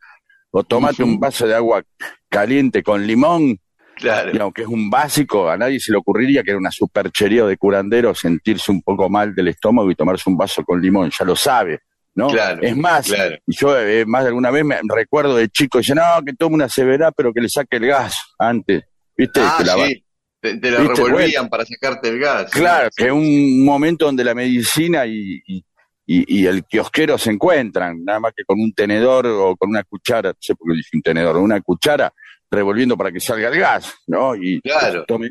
[0.52, 1.82] o tomate un vaso de agua
[2.28, 3.58] caliente con limón,
[3.96, 7.46] Claro, y aunque es un básico, a nadie se le ocurriría que era una superchería
[7.46, 11.24] de curandero sentirse un poco mal del estómago y tomarse un vaso con limón, ya
[11.26, 11.80] lo sabe,
[12.16, 12.28] ¿no?
[12.28, 13.36] Claro, es más, claro.
[13.46, 16.56] y yo eh, más de alguna vez me recuerdo de chico, dice, no, que tome
[16.56, 18.84] una severa, pero que le saque el gas antes,
[19.16, 19.40] ¿viste?
[19.44, 20.06] Ah, Que la sí.
[20.42, 21.04] Te, te la ¿Viste?
[21.06, 22.52] revolvían para sacarte el gas.
[22.52, 23.02] Claro, Sí.
[23.04, 25.64] que es un momento donde la medicina y, y,
[26.06, 29.84] y- y el kiosquero se encuentran, nada más que con un tenedor o con una
[29.84, 32.12] cuchara, no sé por qué dije un tenedor, una cuchara
[32.54, 34.36] revolviendo para que salga el gas, ¿no?
[34.36, 35.06] Y Claro.
[35.06, 35.30] tome.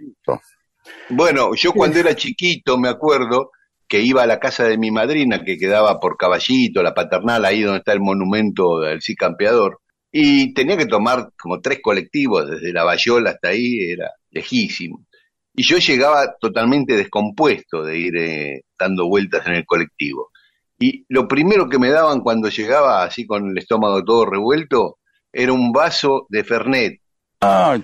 [1.08, 3.50] Bueno, yo cuando era chiquito me acuerdo
[3.88, 7.60] que iba a la casa de mi madrina que quedaba por Caballito, la paternal, ahí
[7.62, 9.80] donde está el monumento del sí campeador,
[10.10, 15.04] y tenía que tomar como tres colectivos desde la Bayola hasta ahí, era lejísimo.
[15.54, 20.30] Y yo llegaba totalmente descompuesto de ir eh, dando vueltas en el colectivo.
[20.78, 24.98] Y lo primero que me daban cuando llegaba así con el estómago todo revuelto
[25.32, 27.01] era un vaso de Fernet.
[27.42, 27.76] Ah,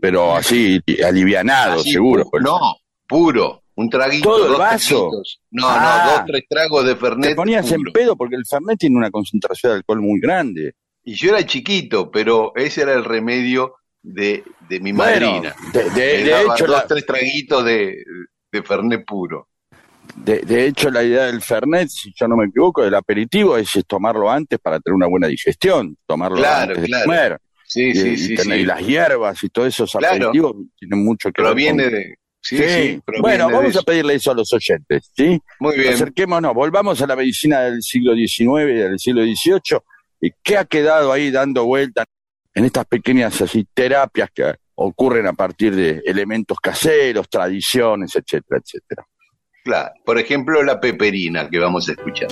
[0.00, 2.24] pero así, alivianado, Así, seguro.
[2.24, 2.58] pu- No,
[3.06, 3.62] puro.
[3.74, 4.30] Un traguito.
[4.30, 4.96] ¿Todo el dos vaso?
[5.10, 5.40] traguitos.
[5.50, 6.02] No, Ah.
[6.06, 7.30] no, dos, tres tragos de Fernet.
[7.30, 10.72] Te ponías en pedo porque el Fernet tiene una concentración de alcohol muy grande.
[11.04, 15.54] Y yo era chiquito, pero ese era el remedio de, de mi Bueno, madrina.
[15.94, 18.02] de, hecho, dos, la, tres traguitos de,
[18.50, 19.48] de Fernet puro.
[20.16, 23.70] de, de hecho, la idea del Fernet, si yo no me equivoco, del aperitivo es,
[23.86, 27.04] tomarlo antes para tener una buena digestión, tomarlo Claro, antes de claro.
[27.04, 27.38] comer.
[27.68, 28.34] Sí, y, sí, y sí.
[28.36, 28.62] tener- sí.
[28.62, 30.14] y las hierbas y todos esos Claro.
[30.14, 32.00] aperitivos tienen mucho que Proviene ver con...
[32.00, 32.14] de.
[32.40, 33.00] Sí, Sí.
[33.04, 35.40] proviene bueno, de vamos a pedirle eso a los oyentes, ¿sí?
[35.58, 35.94] Muy bien.
[35.94, 39.80] Acerquémonos, volvamos a la medicina del siglo XIX y del siglo XVIII.
[40.20, 42.06] ¿Y qué ha quedado ahí dando vueltas
[42.54, 49.04] en estas pequeñas así terapias que ocurren a partir de elementos caseros, tradiciones, etcétera, etcétera?
[49.64, 49.90] Claro.
[50.04, 52.28] Por ejemplo, la peperina que vamos a escuchar.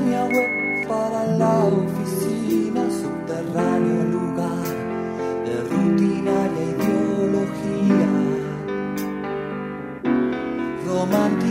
[0.00, 4.64] Tenía web para la oficina, subterráneo lugar
[5.44, 8.10] de rutinaria ideología.
[10.86, 11.49] Romántica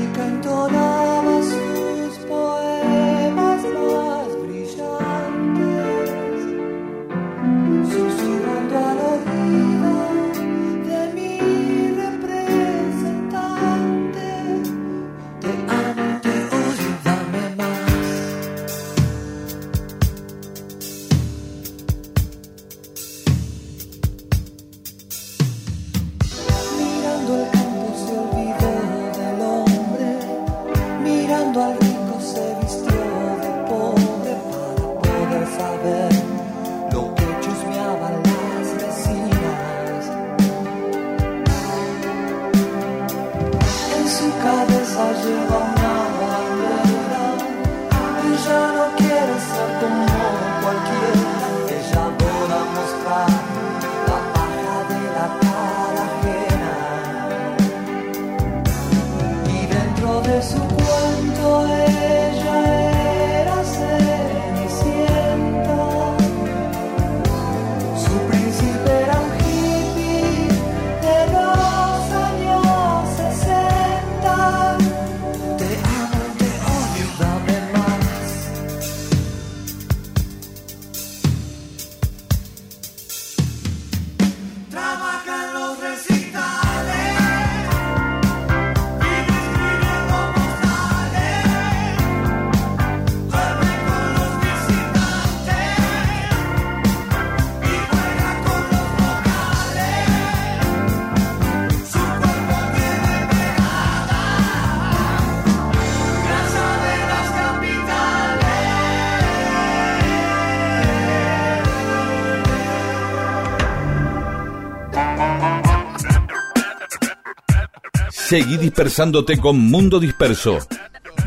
[118.29, 120.59] Seguí dispersándote con Mundo Disperso.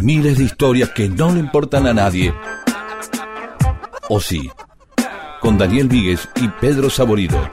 [0.03, 2.33] Miles de historias que no le importan a nadie.
[4.09, 4.49] O sí.
[5.41, 7.51] Con Daniel Víguez y Pedro Saborido.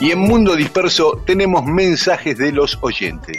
[0.00, 3.36] Y en Mundo Disperso tenemos mensajes de los oyentes.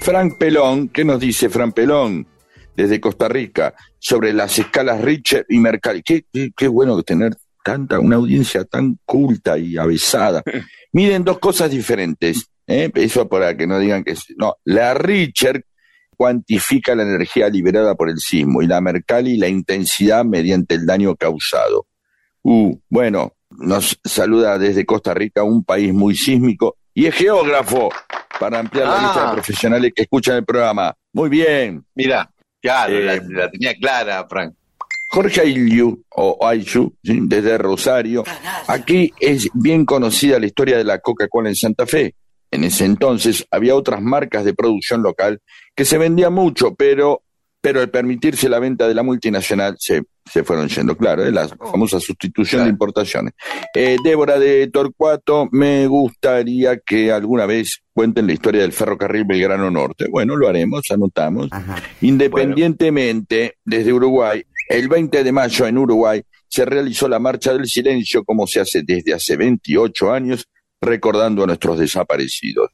[0.00, 2.26] Frank Pelón, ¿qué nos dice Frank Pelón
[2.74, 6.02] desde Costa Rica sobre las escalas Richter y Mercalli?
[6.02, 10.42] Qué, qué, qué bueno tener tanta, una audiencia tan culta y avesada.
[10.92, 12.90] Miren dos cosas diferentes, ¿eh?
[12.94, 14.12] eso para que no digan que...
[14.12, 15.64] es- No, la Richter
[16.16, 21.16] cuantifica la energía liberada por el sismo y la Mercalli la intensidad mediante el daño
[21.16, 21.86] causado.
[22.42, 27.88] Uh, bueno, nos saluda desde Costa Rica, un país muy sísmico, y es geógrafo,
[28.38, 29.02] para ampliar la Ah.
[29.02, 30.94] lista de profesionales que escuchan el programa.
[31.12, 31.84] Muy bien.
[31.94, 32.30] Mira,
[32.60, 34.54] claro, Eh, la, la tenía clara, Frank.
[35.10, 37.18] Jorge Ayllu, o Ayllu, ¿sí?
[37.22, 38.22] desde Rosario.
[38.68, 42.14] Aquí es bien conocida la historia de la Coca-Cola en Santa Fe.
[42.52, 45.40] En ese entonces había otras marcas de producción local
[45.74, 47.22] que se vendían mucho, pero,
[47.60, 51.32] pero al permitirse la venta de la multinacional se, se fueron yendo, claro, ¿eh?
[51.32, 53.34] la famosa sustitución de importaciones.
[53.74, 59.70] Eh, Débora de Torcuato, me gustaría que alguna vez cuenten la historia del ferrocarril Belgrano
[59.70, 60.06] Norte.
[60.08, 61.50] Bueno, lo haremos, anotamos.
[62.00, 68.22] Independientemente, desde Uruguay, El 20 de mayo en Uruguay se realizó la Marcha del Silencio
[68.22, 70.46] como se hace desde hace 28 años,
[70.80, 72.70] recordando a nuestros desaparecidos.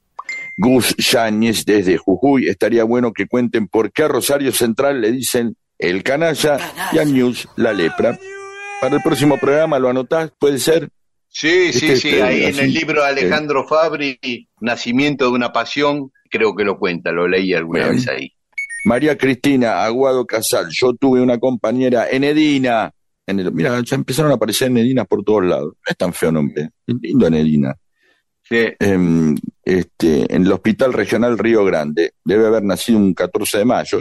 [0.57, 5.57] Gus Yáñez desde Jujuy, estaría bueno que cuenten por qué a Rosario Central le dicen
[5.79, 6.59] el canalla
[6.93, 8.19] y a News la lepra.
[8.79, 10.89] Para el próximo programa lo anotás, puede ser.
[11.27, 13.65] Sí, sí, Este, sí, este, ahí en el libro de Alejandro eh.
[13.67, 17.95] Fabri, Nacimiento de una Pasión, creo que lo cuenta, lo leí alguna Bien.
[17.95, 18.36] vez ahí.
[18.87, 22.89] María Cristina Aguado Casal, yo tuve una compañera en Edina.
[23.25, 25.73] En el, mira, ya empezaron a aparecer Enedinas por todos lados.
[25.75, 27.75] No es tan feo nombre, es lindo Enedina.
[28.43, 28.65] Sí.
[28.79, 32.13] Em, este, en el Hospital Regional Río Grande.
[32.23, 33.99] Debe haber nacido un 14 de mayo.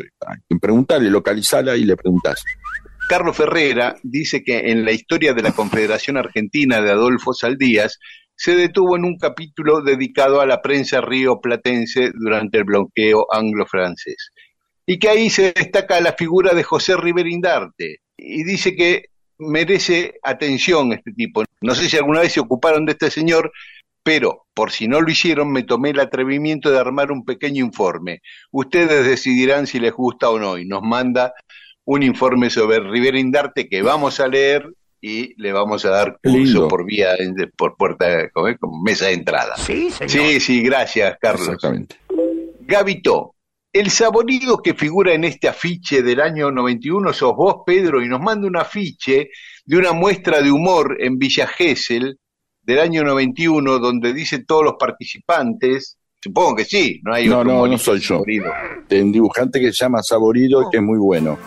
[0.60, 2.44] Preguntarle, localizala y le preguntás.
[3.08, 7.98] Carlos Ferrera dice que en la historia de la Confederación Argentina de Adolfo Saldías
[8.36, 14.30] se detuvo en un capítulo dedicado a la prensa rioplatense durante el bloqueo anglo-francés.
[14.86, 18.00] Y que ahí se destaca la figura de José Riverindarte.
[18.16, 19.06] Y dice que
[19.38, 21.44] merece atención este tipo.
[21.60, 23.52] No sé si alguna vez se ocuparon de este señor,
[24.02, 28.22] pero por si no lo hicieron, me tomé el atrevimiento de armar un pequeño informe.
[28.52, 30.56] Ustedes decidirán si les gusta o no.
[30.58, 31.34] Y nos manda
[31.84, 34.68] un informe sobre Riverindarte que vamos a leer
[35.00, 36.68] y le vamos a dar curso lindo.
[36.68, 37.16] por vía,
[37.56, 39.56] por puerta, como mesa de entrada.
[39.56, 40.10] Sí, señor.
[40.10, 41.48] Sí, sí, gracias, Carlos.
[41.48, 41.96] Exactamente.
[42.60, 43.35] Gavito,
[43.78, 48.20] el saborido que figura en este afiche del año 91 sos vos, Pedro, y nos
[48.20, 49.28] manda un afiche
[49.64, 52.18] de una muestra de humor en Villa Gesell
[52.62, 55.98] del año 91, donde dice todos los participantes.
[56.22, 58.14] Supongo que sí, no hay No, otro no, no soy yo.
[58.16, 58.46] saborido.
[58.88, 61.38] De un dibujante que se llama Saborido que es muy bueno.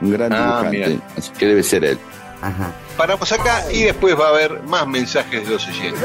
[0.00, 0.88] Un gran Ah, dibujante.
[0.94, 1.08] mira.
[1.16, 1.98] Así que debe ser él.
[2.40, 2.72] Ajá.
[2.96, 6.04] Paramos acá y después va a haber más mensajes de los oyentes.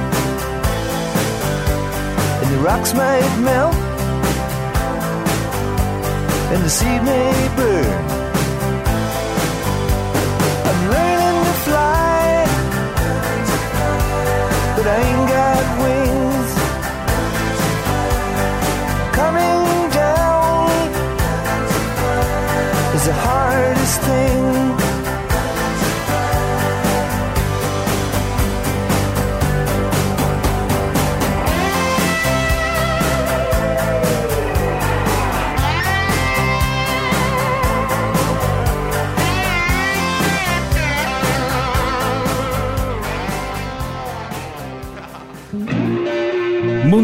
[2.61, 3.75] rocks might melt,
[6.53, 8.05] and the sea may burn.
[10.69, 12.45] I'm learning to fly,
[14.75, 15.30] but I ain't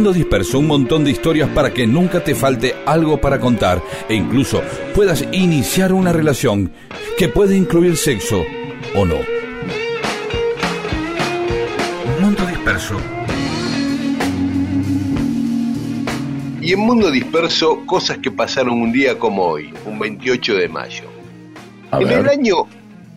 [0.08, 4.16] Mundo Disperso, un montón de historias para que nunca te falte algo para contar e
[4.16, 4.62] incluso
[4.96, 6.72] puedas iniciar una relación
[7.18, 8.46] que puede incluir sexo
[8.96, 9.18] o no.
[12.22, 12.96] Mundo Disperso.
[16.62, 21.04] Y en Mundo Disperso, cosas que pasaron un día como hoy, un 28 de mayo.
[21.92, 22.20] A en ver.
[22.20, 22.66] el año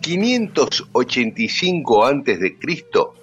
[0.01, 3.13] 585 antes de Cristo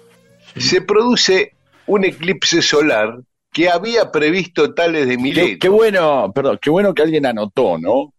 [0.57, 1.53] se produce
[1.85, 3.19] un eclipse solar
[3.51, 5.57] que había previsto Tales de Qué, Mileto.
[5.59, 8.13] qué bueno, perdón, qué bueno que alguien anotó, ¿no?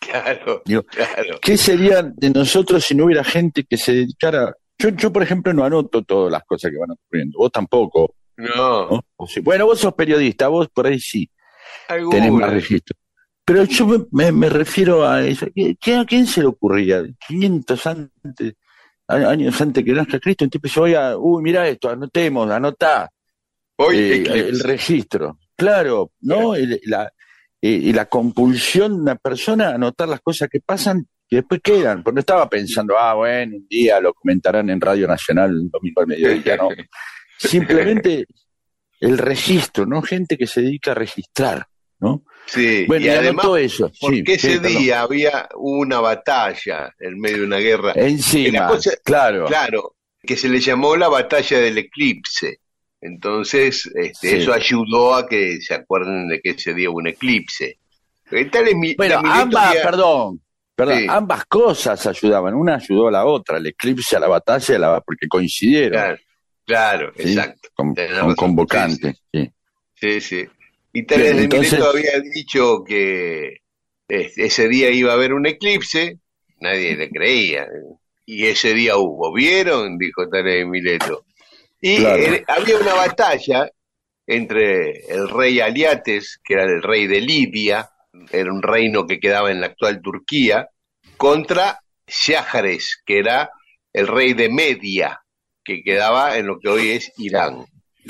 [0.00, 1.38] Claro, Digo, claro.
[1.40, 4.52] ¿Qué sería de nosotros si no hubiera gente que se dedicara?
[4.78, 7.38] Yo, yo por ejemplo, no anoto todas las cosas que van ocurriendo.
[7.38, 8.14] Vos tampoco.
[8.36, 9.00] No.
[9.42, 11.30] Bueno, vos sos periodista, vos por ahí sí
[11.88, 12.46] tenés más alguna.
[12.48, 12.96] registro.
[13.44, 15.46] Pero yo me, me- me refiero a eso.
[15.54, 17.04] ¿Qué- qué- ¿A quién se le ocurría?
[17.28, 18.54] 500 antes,
[19.06, 23.08] años antes que nazca Cristo, un tipo dice, oiga, uy, mira esto, anotemos, anotá.
[23.76, 25.38] Hoy eh, el registro.
[25.56, 26.54] Claro, ¿no?
[26.84, 27.12] La,
[27.60, 31.60] eh, y la compulsión de una persona a anotar las cosas que pasan y después
[31.62, 32.02] quedan.
[32.02, 36.00] Porque no estaba pensando, ah, bueno, un día lo comentarán en Radio Nacional el domingo
[36.00, 36.68] al mediodía, ¿no?
[37.38, 38.26] Simplemente
[39.00, 40.02] el registro, ¿no?
[40.02, 41.66] Gente que se dedica a registrar,
[42.00, 42.24] ¿no?
[42.46, 43.88] Sí, Bueno, y además, eso.
[43.88, 44.78] sí, porque ese sí, perdón.
[44.82, 47.92] día había una batalla en medio de una guerra.
[47.94, 49.46] Encima, cosa- claro.
[49.46, 52.58] Claro, que se le llamó la batalla del eclipse.
[53.02, 54.36] Entonces, este, Sí.
[54.38, 57.78] eso ayudó a que se acuerden de que ese día hubo un eclipse.
[58.30, 60.40] Eh, tal es mi- Bueno, ambas, perdón,
[60.74, 61.06] perdón, Sí.
[61.08, 62.54] ambas cosas ayudaban.
[62.54, 65.90] Una ayudó a la otra, el eclipse a la batalla, la- porque coincidieron.
[66.00, 66.18] Claro,
[66.64, 67.22] claro, ¿sí?
[67.32, 67.68] exacto.
[67.74, 69.22] Con, con razón, convocantes.
[69.32, 69.50] sí.
[69.96, 70.44] Sí, sí.
[70.94, 73.58] Y Tales Bien, de entonces- Mileto había dicho que
[74.08, 76.18] ese día iba a haber un eclipse,
[76.60, 77.66] nadie le creía.
[78.26, 79.98] Y ese día hubo, ¿vieron?
[79.98, 81.24] Dijo Tales de Mileto.
[81.82, 82.22] Y Claro.
[82.22, 83.68] eh, había una batalla
[84.26, 87.90] entre el rey Aliates, que era el rey de Libia,
[88.30, 90.68] era un reino que quedaba en la actual Turquía,
[91.16, 93.50] contra Shahares, que era
[93.92, 95.20] el rey de Media,
[95.64, 97.64] que quedaba en lo que hoy es Irán.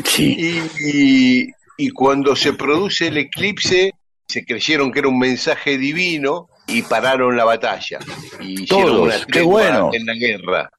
[0.05, 0.37] Sí.
[0.39, 1.47] Y, y-
[1.79, 3.93] y cuando se produce el eclipse,
[4.29, 7.99] se creyeron que era un mensaje divino y pararon la batalla.
[8.41, 9.91] Y hicieron Todos, una qué bueno.
[9.93, 10.71] en la guerra.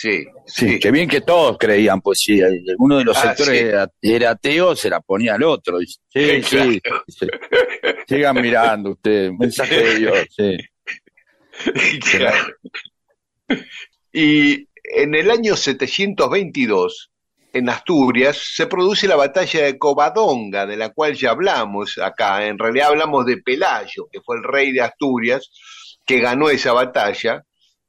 [0.00, 0.78] Sí, Sí, sí.
[0.78, 2.40] qué bien que todos creían, pues si
[2.78, 3.66] uno de los Ah, sectores sí.
[3.66, 5.78] era, era ateo, se la ponía al otro.
[5.80, 6.80] Sí, sí.
[8.06, 10.56] Sigan mirando ustedes, mensaje de Dios, sí.
[12.12, 12.54] Claro.
[14.12, 17.10] Y en el año 722,
[17.52, 22.46] en Asturias, se produce la batalla de Covadonga, de la cual ya hablamos acá.
[22.46, 25.50] En realidad hablamos de Pelayo, que fue el rey de Asturias,
[26.06, 27.42] que ganó esa batalla.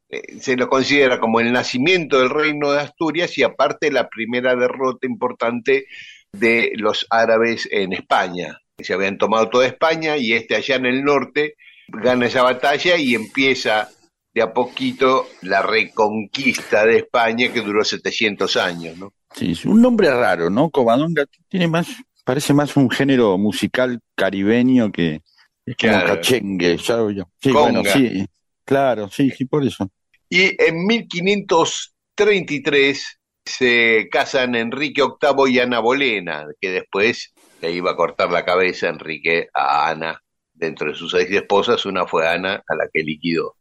[0.10, 4.55] Eh, se lo considera como el nacimiento del reino de Asturias y aparte la primera
[4.55, 5.86] derrota importante
[6.32, 8.60] de los árabes en España.
[8.80, 11.55] Se habían tomado toda España y este allá en el norte
[11.89, 13.89] gana esa batalla y empieza
[14.34, 19.14] de a poquito la reconquista de España que duró 700 años, ¿no?
[19.36, 20.70] Sí, es un nombre raro, ¿no?
[20.70, 21.88] Covadonga tiene más,
[22.24, 25.22] parece más un género musical caribeño que
[25.66, 26.07] es como Claro.
[26.16, 27.30] cachengue, ya yo.
[27.41, 27.62] Sí, Conga.
[27.82, 28.26] bueno, sí,
[28.66, 29.89] claro, sí, sí, por eso.
[30.30, 37.95] Y en 1533 se casan Enrique VIII y Ana Bolena, que después le iba a
[37.95, 40.21] cortar la cabeza Enrique a Ana.
[40.53, 43.55] Dentro de sus seis esposas, una fue Ana, a la que liquidó.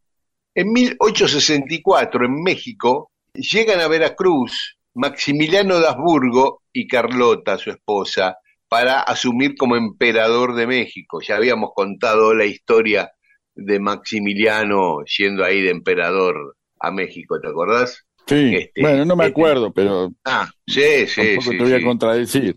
[0.54, 8.36] En 1864, en México, llegan a Veracruz Maximiliano de Habsburgo y Carlota, su esposa,
[8.68, 11.20] para asumir como emperador de México.
[11.22, 13.10] Ya habíamos contado la historia
[13.54, 18.04] de Maximiliano yendo ahí de emperador a México, ¿te acordás?
[18.26, 21.58] Sí, Este, bueno, no me este- acuerdo, pero Ah, sí, sí, tampoco sí.
[21.58, 22.56] te voy a contradecir.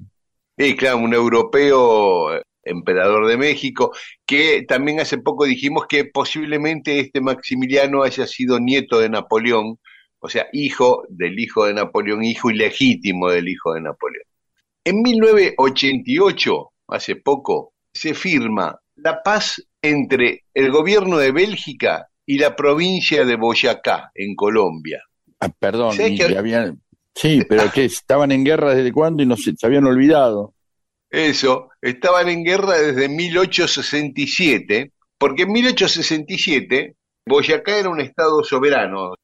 [0.57, 3.91] Sí, claro, un europeo eh, emperador de México,
[4.25, 9.79] que también hace poco dijimos que posiblemente este Maximiliano haya sido nieto de Napoleón,
[10.19, 14.25] o sea, hijo del hijo de Napoleón, hijo ilegítimo del hijo de Napoleón.
[14.83, 22.55] En 1988, hace poco, se firma la paz entre el gobierno de Bélgica y la
[22.55, 25.03] provincia de Boyacá, en Colombia.
[25.41, 26.81] Ah, perdón, ¿Sabés y que- habían-
[27.13, 30.53] sí, pero que estaban en guerra desde cuándo y no se, se habían olvidado.
[31.09, 39.15] Eso, estaban en guerra desde 1867, porque en 1867 Boyacá era un estado soberano,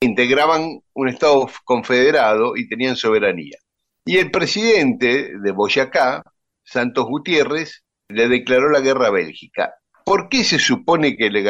[0.00, 3.56] integraban un estado confederado y tenían soberanía.
[4.04, 6.24] Y el presidente de Boyacá,
[6.64, 9.74] Santos Gutiérrez, le declaró la guerra a Bélgica.
[10.08, 11.42] ¿Por qué se supone que le,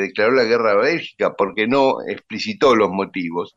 [0.00, 1.36] declaró la guerra a Bélgica?
[1.38, 3.54] Porque no explicitó los motivos.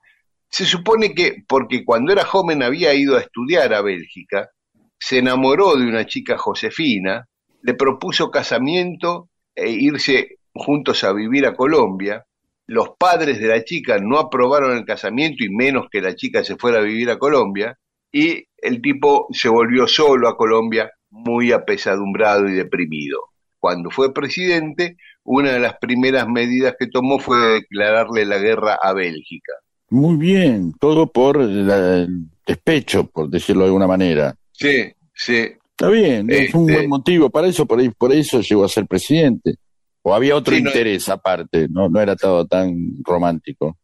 [0.48, 4.52] Se supone que porque cuando era joven había ido a estudiar a Bélgica,
[5.00, 7.28] se enamoró de una chica Josefina,
[7.64, 12.24] le propuso casamiento e irse juntos a vivir a Colombia.
[12.68, 16.58] Los padres de la chica no aprobaron el casamiento y menos que la chica se
[16.58, 17.76] fuera a vivir a Colombia.
[18.12, 23.33] Y el tipo se volvió solo a Colombia, muy apesadumbrado y deprimido.
[23.64, 28.92] Cuando fue presidente, una de las primeras medidas que tomó fue declararle la guerra a
[28.92, 29.54] Bélgica.
[29.90, 34.36] Muy bien, todo por el despecho, por decirlo de alguna manera.
[34.52, 35.54] Sí, sí.
[35.78, 38.68] Está bien, es un Este- buen motivo para eso, por, ahí, por eso llegó a
[38.68, 39.56] ser presidente.
[40.02, 43.78] O había otro Sí, no- interés aparte, no, no era todo tan romántico.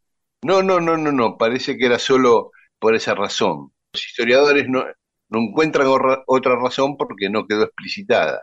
[0.43, 3.71] No, no, no, no, no, parece que era solo por esa razón.
[3.93, 4.83] Los historiadores no,
[5.29, 5.87] no encuentran
[6.27, 8.41] otra razón porque no quedó explicitada.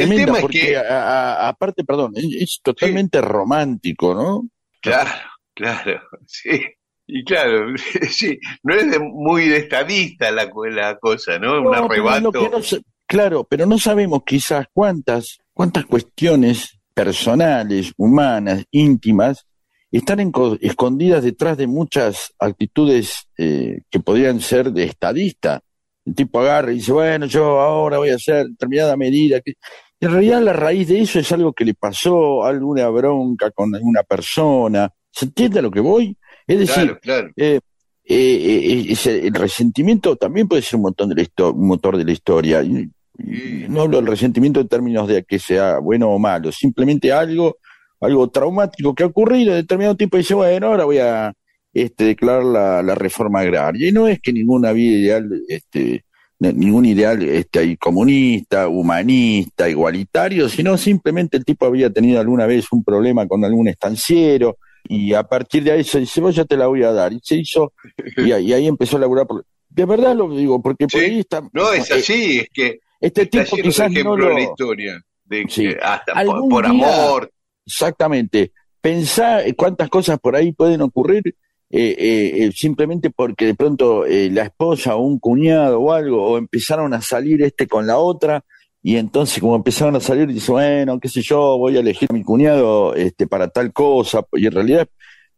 [0.00, 1.02] Tremenda, el tema porque es que, a-
[1.44, 4.48] a- aparte, perdón, es, es totalmente romántico, ¿no?
[4.80, 5.10] claro,
[5.54, 6.60] claro, sí,
[7.06, 7.72] y claro,
[8.10, 11.58] sí, no es de- muy de estadista la, la cosa, ¿no?
[11.58, 12.20] Un No, pero arrebato.
[12.50, 12.60] no
[13.06, 19.46] claro, pero no sabemos quizás cuántas, cuántas cuestiones personales, humanas, íntimas,
[19.92, 20.18] están
[20.60, 25.60] escondidas detrás de muchas actitudes eh, que podrían ser de estadista.
[26.04, 29.40] El tipo agarra y dice, bueno, yo ahora voy a hacer determinada medida.
[29.40, 29.54] que-
[30.00, 34.02] En realidad la raíz de eso es algo que le pasó, alguna bronca con alguna
[34.02, 34.90] persona.
[35.10, 36.16] ¿Se entiende a lo que voy?
[36.46, 37.30] Es decir, Claro, claro.
[37.36, 37.60] eh,
[38.04, 42.12] eh, eh, el resentimiento también puede ser un, montón de la un motor de la
[42.12, 42.62] historia.
[42.62, 47.10] Y- y no hablo del resentimiento en términos de que sea bueno o malo, simplemente
[47.12, 47.56] algo,
[48.00, 51.32] algo traumático que ha ocurrido en determinado tiempo y dice, bueno, ahora voy a
[51.72, 53.88] este, declarar la, la reforma agraria.
[53.88, 56.04] Y no es que ninguna vida ideal, este,
[56.38, 62.84] ningún ideal este, comunista, humanista, igualitario, sino simplemente el tipo había tenido alguna vez un
[62.84, 64.58] problema con algún estanciero
[64.88, 67.12] y a partir de ahí se dice, vos ya te la voy a dar.
[67.12, 67.72] Y se hizo,
[68.18, 69.26] y, ahí- y ahí empezó a laburar.
[69.26, 71.06] Por, de verdad lo digo, porque por Sí.
[71.06, 71.42] ahí está...
[71.52, 74.28] No, es eh, así, es que Este tipo quizás no ejemplos lo...
[74.30, 75.00] en la historia.
[75.24, 75.66] De que Sí.
[75.82, 77.32] hasta por, Algún por día- amor.
[77.66, 78.52] Exactamente.
[78.80, 81.34] Pensá cuántas cosas por ahí pueden ocurrir
[81.70, 86.24] eh, eh, eh, simplemente porque de pronto eh, la esposa o un cuñado o algo,
[86.24, 88.44] o empezaron a salir este con la otra,
[88.82, 92.14] y entonces como empezaron a salir, dice, bueno, qué sé yo, voy a elegir a
[92.14, 94.88] mi cuñado este, para tal cosa, y en realidad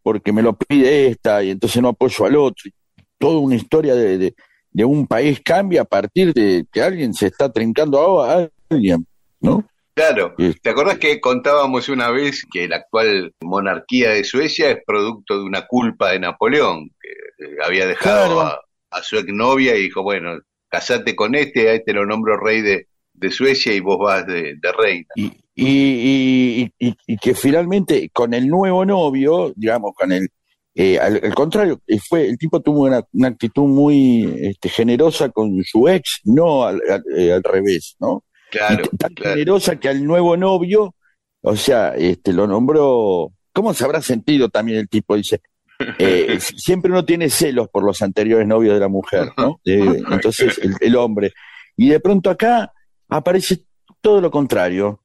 [0.03, 2.71] porque me lo pide esta, y entonces no apoyo al otro.
[3.19, 4.35] Toda una historia de, de,
[4.71, 9.07] de un país cambia a partir de que alguien se está trincando a alguien,
[9.41, 9.65] ¿no?
[9.99, 10.35] Claro.
[10.63, 15.45] ¿Te acordás que contábamos una vez que la actual monarquía de Suecia es producto de
[15.45, 18.41] una culpa de Napoleón, que eh, había dejado Claro.
[18.43, 20.39] a, a su exnovia y dijo, bueno,
[20.69, 24.55] casate con este, a este lo nombro rey de, de Suecia y vos vas de,
[24.61, 25.07] de reina.
[25.17, 30.29] y, y, y, y- y que finalmente con el nuevo novio, digamos, con el,
[30.77, 35.29] eh, al, al contrario, eh, fue, el tipo tuvo una, una actitud muy este, generosa
[35.31, 38.23] con su ex, no al, al, al revés, ¿no?
[38.51, 39.33] Claro, y tan claro.
[39.35, 40.95] generosa que al nuevo novio,
[41.43, 45.17] o sea, este, lo nombró, ¿cómo se habrá sentido también el tipo?
[45.17, 45.41] Dice,
[45.99, 49.61] eh, siempre uno tiene celos por los anteriores novios de la mujer, ¿no?
[49.65, 51.33] Eh, entonces, el, el hombre.
[51.77, 52.73] Y de pronto acá
[53.09, 53.65] aparece
[54.01, 55.03] todo lo contrario,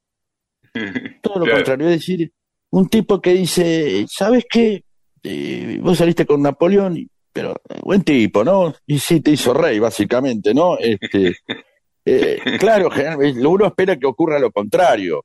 [1.21, 1.57] todo lo Claro.
[1.57, 2.31] contrario, es decir,
[2.71, 4.83] un tipo que dice, ¿sabes qué?
[5.21, 8.73] Eh, vos saliste con Napoleón, pero eh, buen tipo, ¿no?
[8.87, 10.77] Y sí, te hizo rey, básicamente, ¿no?
[10.79, 11.35] Este,
[12.05, 15.23] eh, claro, generalmente, uno espera que ocurra lo contrario,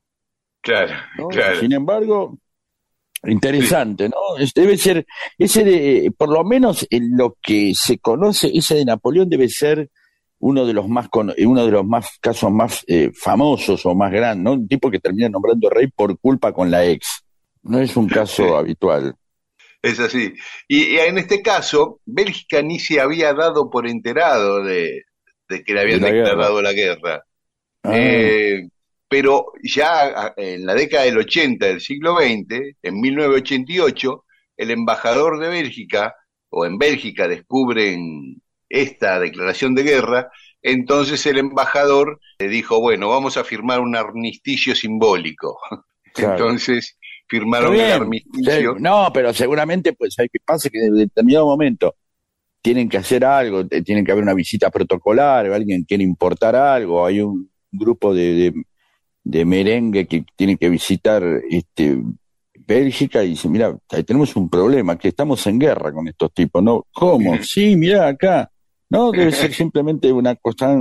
[0.61, 1.27] Claro, ¿no?
[1.29, 1.59] claro.
[1.59, 2.37] Sin embargo,
[3.23, 4.15] interesante, ¿no?
[4.55, 5.05] Debe ser,
[5.37, 9.89] ese de, por lo menos en lo que se conoce, ese de Napoleón debe ser
[10.39, 14.11] uno de los más, cono- uno de los más casos más eh, famosos o más
[14.11, 14.53] grandes, ¿no?
[14.53, 17.23] Un tipo que termina nombrando rey por culpa con la ex.
[17.63, 18.53] No es un caso Sí.
[18.53, 19.15] habitual.
[19.81, 20.33] Es así.
[20.67, 25.03] Y, y en este caso, Bélgica ni se había dado por enterado de,
[25.49, 27.23] de que le habían De la declarado la guerra.
[27.83, 28.67] Ah, Eh,
[29.09, 34.25] pero ya a- en la década del 80 del siglo XX, en 1988,
[34.57, 36.15] el embajador de Bélgica,
[36.51, 40.29] o en Bélgica descubren esta declaración de guerra,
[40.61, 45.57] entonces el embajador le dijo, bueno, vamos a firmar un armisticio simbólico.
[46.13, 46.33] claro.
[46.33, 46.97] Entonces
[47.27, 48.75] firmaron el armisticio.
[48.79, 51.95] no, pero seguramente pues hay que pasa que en determinado momento
[52.61, 57.05] tienen que hacer algo, te- tienen que haber una visita protocolar, alguien quiere importar algo,
[57.05, 58.53] hay un grupo de, de,
[59.23, 62.01] de merengue que tiene que visitar este
[62.67, 66.85] Bélgica y dice, mira, tenemos un problema, que estamos en guerra con estos tipos, ¿no?
[66.93, 67.35] ¿Cómo?
[67.41, 68.51] Sí, mira acá.
[68.91, 70.75] No, debe ser simplemente una cosa,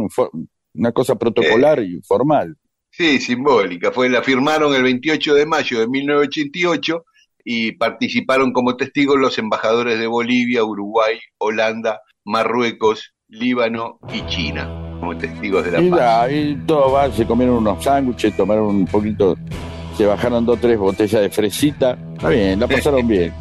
[0.75, 2.57] una cosa protocolar y formal.
[2.91, 3.91] Sí, simbólica.
[3.93, 7.05] Fue, la firmaron el 28 de mayo de 1988
[7.51, 14.69] y participaron como testigos los embajadores de Bolivia, Uruguay, Holanda, Marruecos, Líbano y China
[15.01, 16.31] como testigos de la Y paz.
[16.31, 19.35] y todo va, se comieron unos sándwiches, tomaron un poquito,
[19.97, 21.97] se bajaron dos o tres botellas de fresita.
[22.17, 23.33] Está bien, la pasaron bien.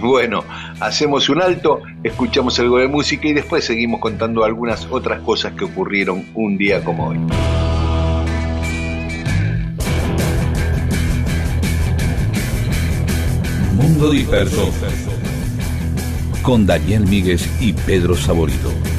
[0.00, 0.44] Bueno,
[0.78, 5.64] hacemos un alto, escuchamos algo de música y después seguimos contando algunas otras cosas que
[5.64, 7.18] ocurrieron un día como hoy.
[16.42, 18.93] Con Daniel Míguez y Pedro Saborido.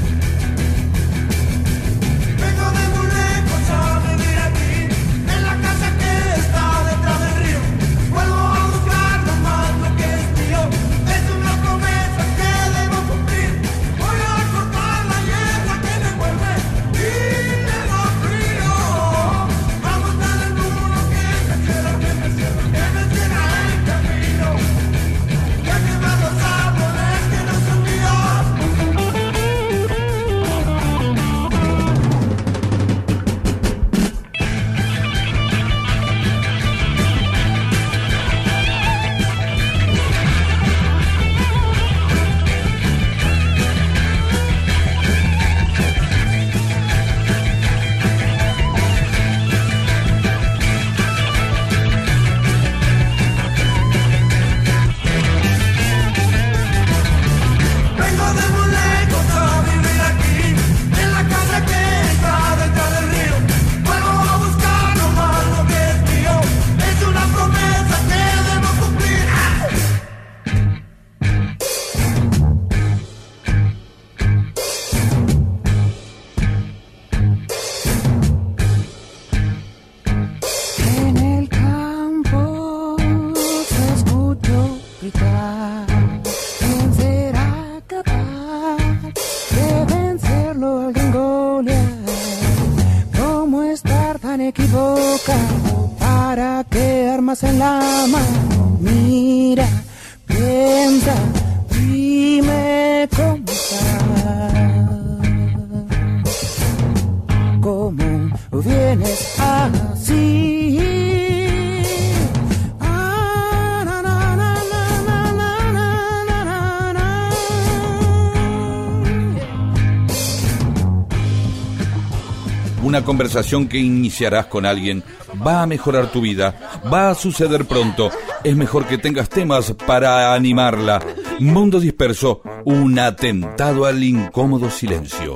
[122.95, 125.03] Una conversación que iniciarás con alguien
[125.45, 128.09] va a mejorar tu vida, va a suceder pronto.
[128.41, 131.05] Es mejor que tengas temas para animarla.
[131.41, 135.33] Mundo disperso, un atentado al incómodo silencio.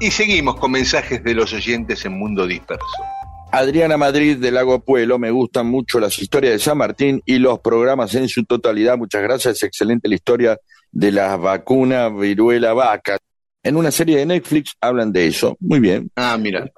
[0.00, 3.15] Y seguimos con mensajes de los oyentes en Mundo Disperso.
[3.52, 7.60] Adriana Madrid del Lago Pueblo, me gustan mucho las historias de San Martín y los
[7.60, 8.98] programas en su totalidad.
[8.98, 10.58] Muchas gracias, excelente la historia
[10.90, 13.18] de la vacuna viruela vaca.
[13.62, 15.56] En una serie de Netflix hablan de eso.
[15.60, 16.10] Muy bien.
[16.16, 16.70] Ah, mira.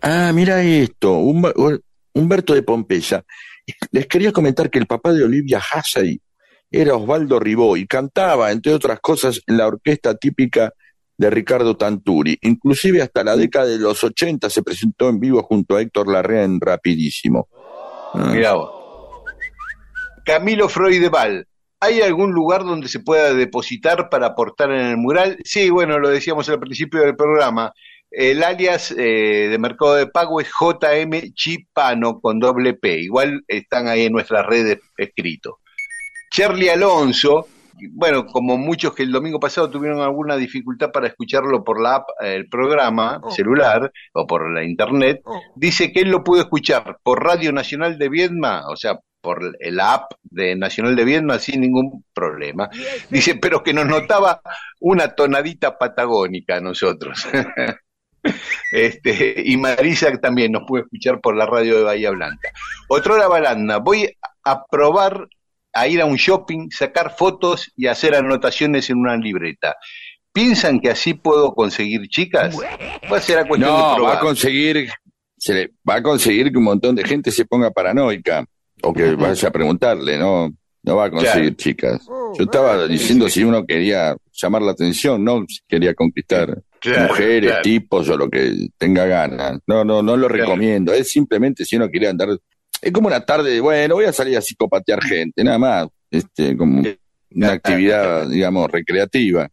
[0.00, 1.18] Ah, mira esto,
[2.12, 3.24] Humberto de Pompeya.
[3.90, 6.20] Les quería comentar que el papá de Olivia Hassay
[6.70, 10.72] era Osvaldo Ribó y cantaba, entre otras cosas, en la orquesta típica
[11.16, 12.38] de Ricardo Tanturi.
[12.42, 16.44] Inclusive hasta la década de los 80 se presentó en vivo junto a Héctor Larrea
[16.44, 17.48] en Rapidísimo.
[18.14, 18.70] Ah, Mirá vos.
[20.24, 20.68] Camilo.
[21.80, 25.36] ¿Hay algún lugar donde se pueda depositar para aportar en el mural?
[25.44, 27.72] Sí, bueno, lo decíamos al principio del programa.
[28.10, 33.00] El alias eh, de Mercado de Pago es JM Chipano con doble P.
[33.00, 35.54] Igual están ahí en nuestras redes escritos.
[36.30, 37.48] Charlie Alonso,
[37.92, 42.08] bueno, como muchos que el domingo pasado tuvieron alguna dificultad para escucharlo por la app,
[42.20, 45.22] eh, el programa celular o por la internet,
[45.54, 49.94] dice que él lo pudo escuchar por Radio Nacional de Viedma, o sea, por la
[49.94, 52.68] app de Nacional de Viedma sin ningún problema.
[53.08, 54.42] Dice, pero que nos notaba
[54.80, 57.26] una tonadita patagónica a nosotros.
[58.72, 62.50] Este, y Marisa también nos puede escuchar por la radio de Bahía Blanca.
[62.88, 64.10] Otrora Balanda, voy
[64.44, 65.28] a probar
[65.74, 69.76] a ir a un shopping, sacar fotos y hacer anotaciones en una libreta.
[70.32, 72.56] ¿Piensan que así puedo conseguir chicas?
[73.10, 74.16] Va a ser a cuestión de No, va probar.
[74.16, 74.88] a conseguir,
[75.36, 78.44] se le, va a conseguir que un montón de gente se ponga paranoica
[78.82, 80.50] o que vaya a preguntarle, no,
[80.82, 81.56] no va a conseguir Claro.
[81.56, 82.06] chicas.
[82.36, 87.48] Yo estaba diciendo si uno quería llamar la atención, no si quería conquistar Claro, mujeres,
[87.50, 87.62] claro.
[87.62, 89.58] tipos o lo que tenga ganas.
[89.66, 90.42] No, no, no lo Claro.
[90.44, 90.92] recomiendo.
[90.92, 92.28] Es simplemente si uno quiere andar,
[92.84, 96.56] es como una tarde de, bueno, voy a salir a psicopatear gente, nada más, este,
[96.56, 96.82] como
[97.30, 99.48] una actividad, digamos, recreativa.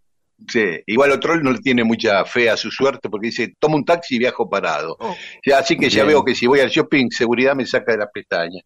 [0.48, 3.86] Sí, igual otro no le tiene mucha fe a su suerte porque dice, tomo un
[3.86, 4.98] taxi y viajo parado.
[5.46, 8.10] Ya, así que ya veo que si voy al shopping, seguridad me saca de la
[8.10, 8.62] pestaña.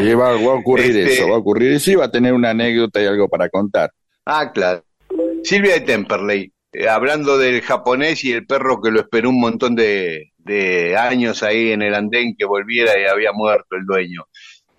[0.00, 2.32] Y va, va a ocurrir Este- eso, va a ocurrir eso y va a tener
[2.32, 3.90] una anécdota y algo para contar.
[4.24, 4.84] Ah, claro.
[5.42, 9.74] Silvia de Temperley, eh, hablando del japonés y el perro que lo esperó un montón
[9.74, 14.26] de, de años ahí en el andén que volviera y había muerto el dueño.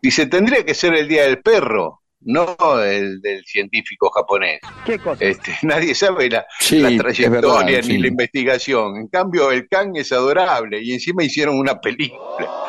[0.01, 4.59] Dice, tendría que ser el día del perro, no el del científico japonés.
[4.85, 5.23] ¿Qué cosa?
[5.23, 7.97] Este, nadie sabe la, Sí, la trayectoria verdad, ni sí.
[7.97, 8.97] la investigación.
[8.97, 12.47] En cambio, el Kang es adorable y encima hicieron una película.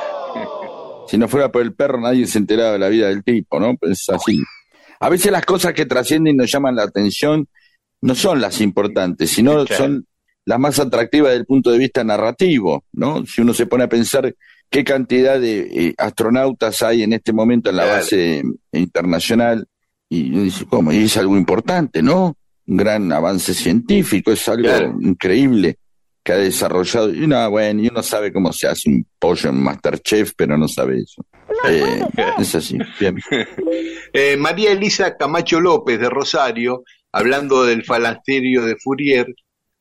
[1.08, 3.76] Si no fuera por el perro, nadie se enteraba de la vida del tipo, ¿no?
[3.76, 4.42] Pues es así.
[4.98, 7.46] A veces las cosas que trascienden y nos llaman la atención
[8.00, 10.04] no son las importantes, sino son
[10.46, 13.26] las más atractivas desde el punto de vista narrativo, ¿no?
[13.26, 14.34] Si uno se pone a pensar
[14.70, 17.98] qué cantidad de eh, astronautas hay en este momento en la Claro.
[17.98, 18.42] base
[18.72, 19.66] internacional,
[20.08, 20.92] y uno dice, ¿cómo?
[20.92, 22.36] Y es algo importante, ¿no?
[22.66, 24.96] Un gran avance científico, es algo Claro.
[25.00, 25.78] increíble
[26.22, 27.12] que ha desarrollado.
[27.12, 30.66] Y uno, bueno, y uno sabe cómo se hace un pollo en Masterchef, pero no
[30.68, 31.24] sabe eso.
[31.68, 32.00] Eh,
[32.38, 32.78] es así.
[33.00, 33.16] Bien.
[34.12, 39.26] Eh, María Elisa Camacho López de Rosario, hablando del falasterio de Fourier,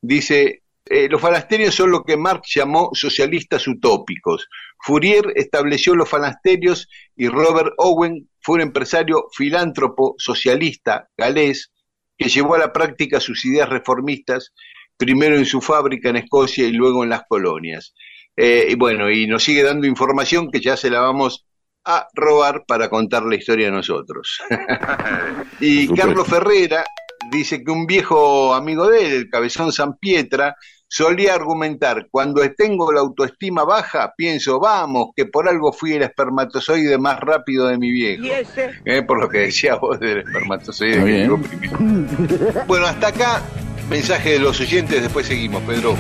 [0.08, 4.48] dice, eh, los falasterios son lo que Marx llamó socialistas utópicos.
[4.86, 11.72] Fourier estableció los falasterios y Robert Owen fue un empresario filántropo socialista galés
[12.18, 14.54] que llevó a la práctica sus ideas reformistas,
[14.96, 17.94] primero en su fábrica en Escocia y luego en las colonias.
[18.38, 21.46] Eh, y bueno, y nos sigue dando información que ya se la vamos
[21.84, 24.40] a robar para contar la historia a nosotros.
[25.60, 25.88] y.
[25.96, 26.86] Carlos Ferrera
[27.32, 30.56] dice que un viejo amigo de él, el cabezón San Pietra,
[30.88, 36.98] solía argumentar, cuando tengo la autoestima baja, pienso, vamos, que por algo fui el espermatozoide
[36.98, 38.24] más rápido de mi viejo.
[38.24, 38.72] ¿Y ese?
[38.86, 41.40] Eh, por lo que decía vos del espermatozoide primero.
[42.68, 43.42] Bueno, hasta acá,
[43.90, 45.96] mensaje de los oyentes, después seguimos, Pedro.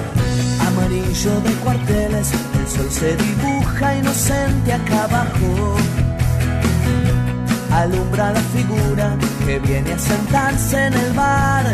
[0.61, 5.75] Amarillo de cuarteles, el sol se dibuja inocente acá abajo.
[7.71, 11.65] Alumbra la figura que viene a sentarse en el bar.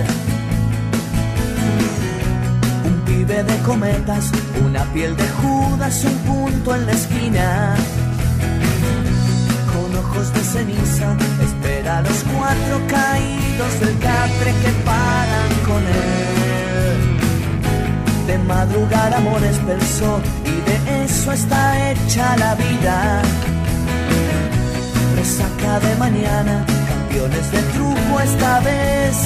[2.86, 4.32] Un pibe de cometas,
[4.66, 7.76] una piel de Judas, un punto en la esquina.
[9.74, 11.16] Con ojos de ceniza,
[11.48, 17.18] espera a los cuatro caídos del catre que paran con él.
[18.28, 23.22] De madrugar amores pensó y de eso está hecha la vida.
[25.16, 26.66] Resaca de mañana,
[27.12, 29.18] campeones de truco esta vez.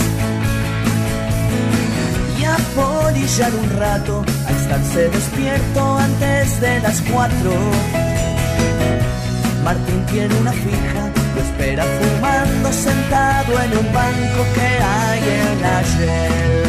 [2.40, 7.52] Y a polillar un rato, a estarse despierto antes de las cuatro.
[9.64, 15.82] Martín tiene una fija, lo espera fumando sentado en un banco que hay en la
[15.82, 16.64] Shell.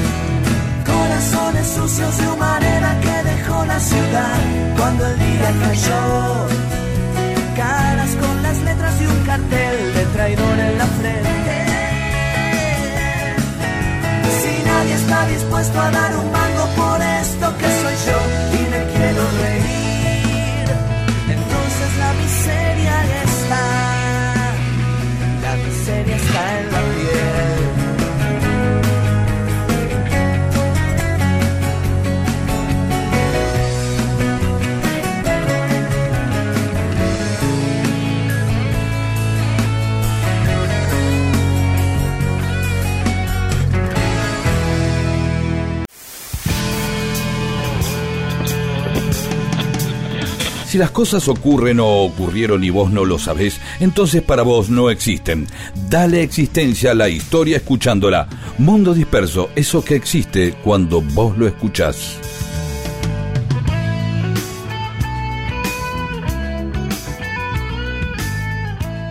[0.86, 4.38] Corazones sucios de humareda que dejó la ciudad
[4.76, 6.85] cuando el día cayó.
[9.26, 11.56] Cartel de traidor en la frente.
[14.40, 18.18] Si nadie está dispuesto a dar un mango por esto que soy yo
[18.58, 19.85] y me quiero reír,
[50.66, 54.90] Si las cosas ocurren o ocurrieron y vos no lo sabés, entonces para vos no
[54.90, 55.46] existen.
[55.88, 58.28] Dale existencia a la historia escuchándola.
[58.58, 62.18] Mundo disperso, eso que existe cuando vos lo escuchás.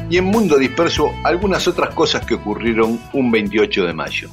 [0.10, 4.30] Y en Mundo Disperso, algunas otras cosas que ocurrieron un 28 de mayo.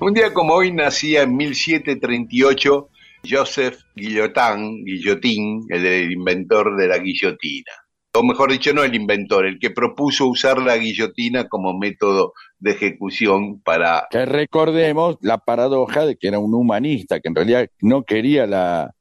[0.00, 2.88] Un día como hoy nacía en 1738
[3.28, 7.72] Joseph Guillotin, Guillotín, el, inventor de la guillotina.
[8.14, 12.72] O mejor dicho, no el inventor, el que propuso usar la guillotina como método de
[12.72, 14.06] ejecución para...
[14.10, 18.94] Que recordemos la paradoja de que era un humanista, que en realidad no quería la,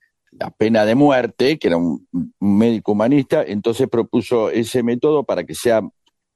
[0.57, 2.07] pena de muerte, que era un,
[2.39, 5.81] médico humanista, entonces propuso ese método para que sea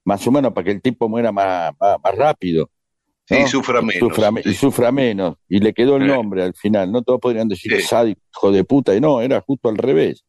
[0.04, 1.74] más humano, para que el tipo muera más
[2.18, 2.70] rápido.
[3.28, 3.48] Sí, ¿no?
[3.48, 4.00] sufra menos.
[4.00, 4.50] sufra, me- sí.
[4.50, 5.36] y sufra menos.
[5.50, 6.92] Y le quedó el nombre al final.
[6.92, 7.82] No todos podrían decir Sí.
[7.82, 10.24] sádico, hijo de puta, y no, era justo al revés.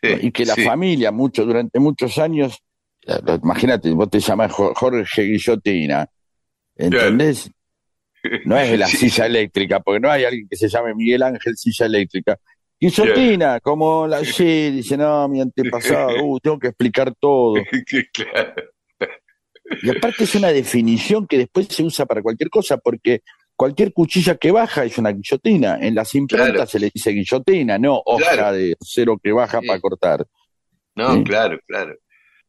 [0.00, 2.62] Y que la familia, mucho, durante muchos años,
[3.04, 6.08] eh, imagínate, vos te llamás Jo- Jorge Guillotina,
[6.76, 7.50] ¿entendés?
[8.44, 11.86] No es la silla eléctrica, porque no hay alguien que se llame Miguel Ángel Silla
[11.86, 12.38] Eléctrica.
[12.80, 17.54] Guillotina, como la sí, dice, no, mi antepasado, uh, tengo que explicar todo.
[18.12, 18.54] claro.
[19.82, 23.22] Y aparte es una definición que después se usa para cualquier cosa, porque
[23.56, 25.78] cualquier cuchilla que baja es una guillotina.
[25.80, 26.66] En las imprentas Claro.
[26.70, 28.56] se le dice guillotina, no hoja Claro.
[28.56, 29.66] de cero que baja Sí.
[29.66, 30.26] para cortar.
[30.94, 31.24] No, Sí.
[31.24, 31.94] claro, claro.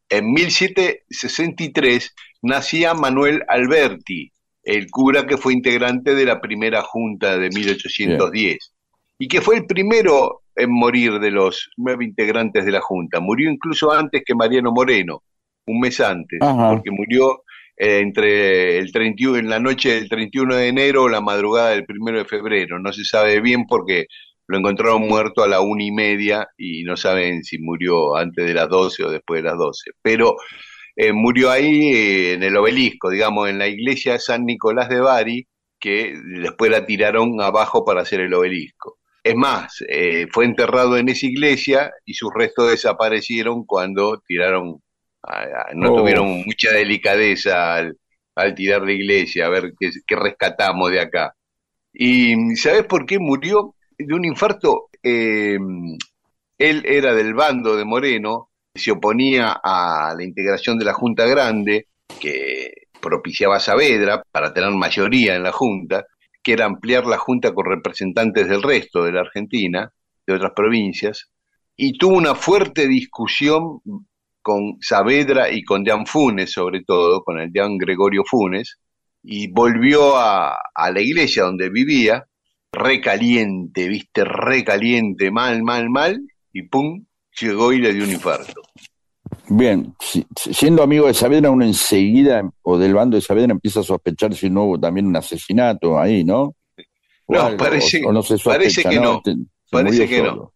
[0.09, 4.31] En 1763 nacía Manuel Alberti,
[4.63, 8.73] el cura que fue integrante de la primera junta de 1810
[9.17, 13.19] y que fue el primero en morir de los nueve integrantes de la junta.
[13.19, 15.23] Murió incluso antes que Mariano Moreno,
[15.69, 16.71] un mes antes, Ajá.
[16.71, 17.43] porque murió
[17.77, 21.85] eh, entre el 31 en la noche del 31 de enero o la madrugada del
[21.87, 22.79] 1 de febrero.
[22.79, 24.07] No se sabe bien porque
[24.47, 28.53] lo encontraron muerto a la una y media y no saben si murió antes de
[28.53, 29.91] las 12 o después de las 12.
[30.01, 30.35] Pero
[30.95, 34.99] eh, murió ahí eh, en el obelisco, digamos, en la iglesia de San Nicolás de
[34.99, 35.47] Bari,
[35.79, 38.97] que después la tiraron abajo para hacer el obelisco.
[39.23, 44.81] Es más, eh, fue enterrado en esa iglesia y sus restos desaparecieron cuando tiraron,
[45.75, 45.97] no Oh.
[45.97, 47.97] tuvieron mucha delicadeza al,
[48.35, 51.33] al tirar la iglesia, a ver qué, qué rescatamos de acá.
[51.93, 53.75] ¿Y sabes por qué murió?
[53.97, 54.89] De un infarto.
[55.03, 55.57] Eh,
[56.57, 61.87] él era del bando de Moreno, se oponía a la integración de la Junta Grande,
[62.19, 62.71] que
[63.01, 66.05] propiciaba a Saavedra para tener mayoría en la Junta,
[66.43, 69.91] que era ampliar la Junta con representantes del resto de la Argentina,
[70.27, 71.31] de otras provincias,
[71.75, 73.79] y tuvo una fuerte discusión
[74.41, 78.77] con Saavedra y con Dean Funes, sobre todo, con el Dean Gregorio Funes,
[79.23, 82.25] y volvió a, a la iglesia donde vivía,
[82.71, 86.19] recaliente, viste, recaliente, mal, mal, mal,
[86.53, 87.05] y pum,
[87.39, 88.61] llegó y le dio un infarto.
[89.49, 93.81] Bien, si- si- siendo amigo de Saavedra, uno enseguida, o del bando de Saavedra, empieza
[93.81, 96.55] a sospechar si no hubo también un asesinato ahí, ¿no?
[97.25, 99.35] O No, algo, parece- o, o no se sospecha, parece que no, Este,
[99.69, 100.53] parece que no.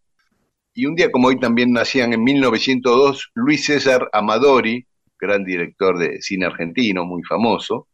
[0.74, 4.86] Y un día como hoy también nacían en 1902 Luis César Amadori,
[5.19, 7.88] gran director de cine argentino, muy famoso.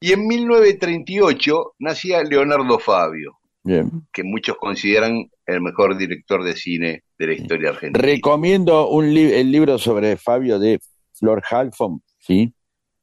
[0.00, 3.90] Y en 1938 nacía Leonardo Fabio, Bien.
[4.12, 8.02] que muchos consideran el mejor director de cine de la historia argentina.
[8.04, 10.80] Recomiendo un li- el libro sobre Fabio de
[11.12, 12.52] Flor Halfon, ¿sí?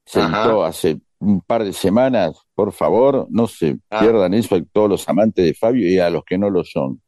[0.06, 2.36] Se editó hace un par de semanas.
[2.56, 4.00] Por favor, no se Ah.
[4.00, 7.02] pierdan eso a todos los amantes de Fabio y a los que no lo son.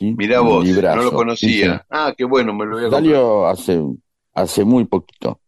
[0.00, 1.78] Mirá vos, librazo, no lo conocía.
[1.78, 1.84] sí.
[1.90, 2.90] Ah, qué bueno, me lo voy a.
[2.90, 3.80] Salió hace,
[4.34, 5.40] hace muy poquito.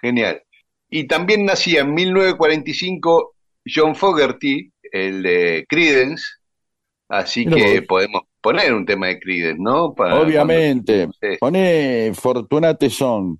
[0.00, 0.42] Genial.
[0.90, 3.34] Y también nacía en 1945
[3.66, 6.22] John Fogerty, el de Creedence,
[7.08, 7.86] así que vos.
[7.88, 9.94] podemos poner un tema de Creedence, ¿no?
[9.94, 11.08] Para Obviamente.
[11.08, 11.38] cuando- sí.
[11.40, 13.38] Pone Fortunate Son.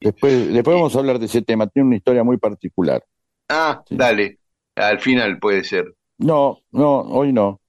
[0.00, 1.66] Después, después vamos a hablar de ese tema.
[1.66, 3.02] Tiene una historia muy particular.
[3.48, 4.38] Ah, dale,
[4.74, 5.94] al final puede ser.
[6.18, 7.60] No, no, hoy no.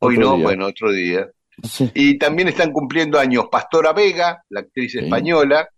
[0.00, 0.44] Hoy no, día.
[0.44, 1.28] bueno, otro día.
[1.62, 1.90] Sí.
[1.94, 4.98] Y también están cumpliendo años Pastora Vega, la actriz Sí.
[4.98, 5.68] española,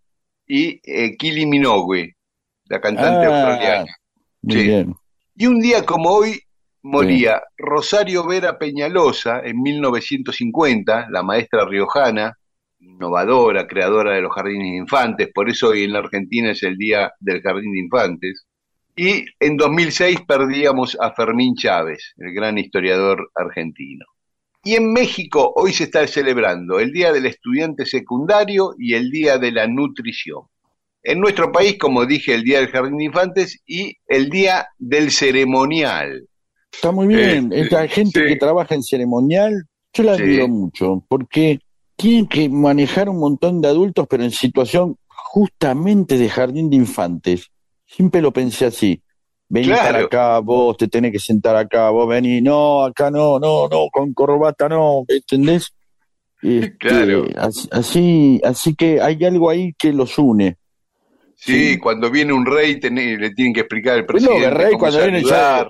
[0.47, 2.16] y eh, Kylie Minogue,
[2.66, 3.97] la cantante Ah, australiana.
[4.43, 4.62] Muy Sí.
[4.66, 4.95] bien.
[5.37, 6.41] Y un día como hoy
[6.83, 12.35] moría Rosario Vera Peñalosa en 1950, la maestra riojana,
[12.81, 16.76] innovadora, creadora de los jardines de infantes, por eso hoy en la Argentina es el
[16.76, 18.47] Día del Jardín de Infantes.
[18.97, 24.05] Y en 2006 perdíamos a Fermín Chávez, el gran historiador argentino.
[24.64, 29.38] Y en México hoy se está celebrando el Día del Estudiante Secundario y el Día
[29.38, 30.42] de la Nutrición.
[31.02, 35.11] En nuestro país, como dije, el Día del Jardín de Infantes y el Día del
[35.11, 36.28] Ceremonial.
[36.72, 37.46] Está muy bien.
[37.52, 38.26] Este, Esta gente sí.
[38.26, 40.22] que trabaja en ceremonial, yo la Sí.
[40.22, 41.61] admiro mucho, porque
[41.96, 47.46] tienen que manejar un montón de adultos, pero en situación justamente de jardín de infantes.
[47.86, 49.02] Siempre lo pensé así.
[49.51, 49.82] Vení Claro.
[49.84, 53.88] para acá, vos te tenés que sentar acá, vos vení, no, acá no, no, no,
[53.90, 55.72] con corbata no, ¿entendés?
[56.42, 57.24] Este, Claro.
[57.72, 60.57] Así, así, que hay algo ahí que los une.
[61.34, 61.78] Sí, Sí.
[61.78, 64.72] cuando viene un rey tené- le tienen que explicar al Pues no, presidente el rey
[64.72, 65.66] cómo cuando viene ya-.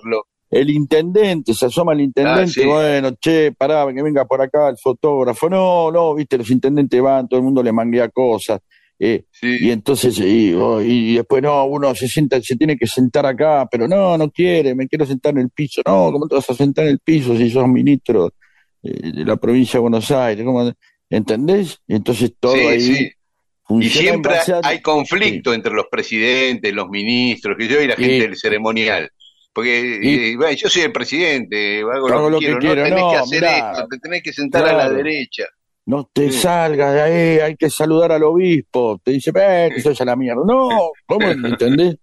[0.51, 2.65] El intendente, se asoma el intendente, Ah, sí.
[2.65, 5.49] bueno, che, pará, que venga por acá el fotógrafo.
[5.51, 8.59] No, no, viste, los intendentes van, todo el mundo le manguea cosas.
[9.01, 13.25] Eh, y entonces, y, oh, y después, no, uno se sienta, se tiene que sentar
[13.27, 15.83] acá, pero no, no quiere, me quiero sentar en el piso.
[15.87, 18.33] No, ¿cómo te vas a sentar en el piso si sos ministro
[18.83, 20.45] eh, de la provincia de Buenos Aires?
[20.45, 20.73] ¿Cómo?
[21.11, 21.79] ¿Entendés?
[21.89, 23.11] Entonces todo sí, ahí sí.
[23.81, 28.27] Y siempre a- hay conflicto entre los presidentes, los ministros, que yo y la gente
[28.27, 29.11] del ceremonial.
[29.53, 32.61] Porque Y- eh, bueno, yo soy el presidente, hago, Hago lo que lo que quiero,
[32.61, 32.77] quiero.
[32.83, 33.71] no tenés No, que hacer mirá.
[33.73, 35.45] esto, te tenés que sentar a la derecha.
[35.89, 36.41] No te Sí.
[36.41, 39.01] salgas de ahí, hay que saludar al obispo.
[39.03, 40.43] Te dice, eh, que sos a la mierda.
[40.47, 41.27] No, ¿cómo?
[41.63, 41.97] ¿Entendés?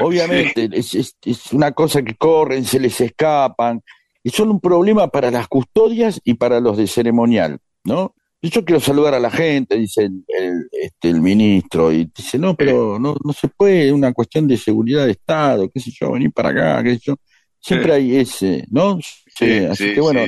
[0.00, 3.80] Obviamente, es, es- es una cosa que corren, se les escapan.
[4.22, 8.14] Y son un problema para las custodias y para los de ceremonial, ¿no?
[8.40, 12.54] Yo quiero saludar a la gente, dice el, el, este, el ministro, y dice, no,
[12.54, 16.12] pero no, no se puede, es una cuestión de seguridad de Estado, qué sé yo,
[16.12, 17.16] venir para acá, qué sé yo.
[17.64, 18.98] Siempre hay ese, ¿no?
[19.00, 20.20] Sí, así que bueno.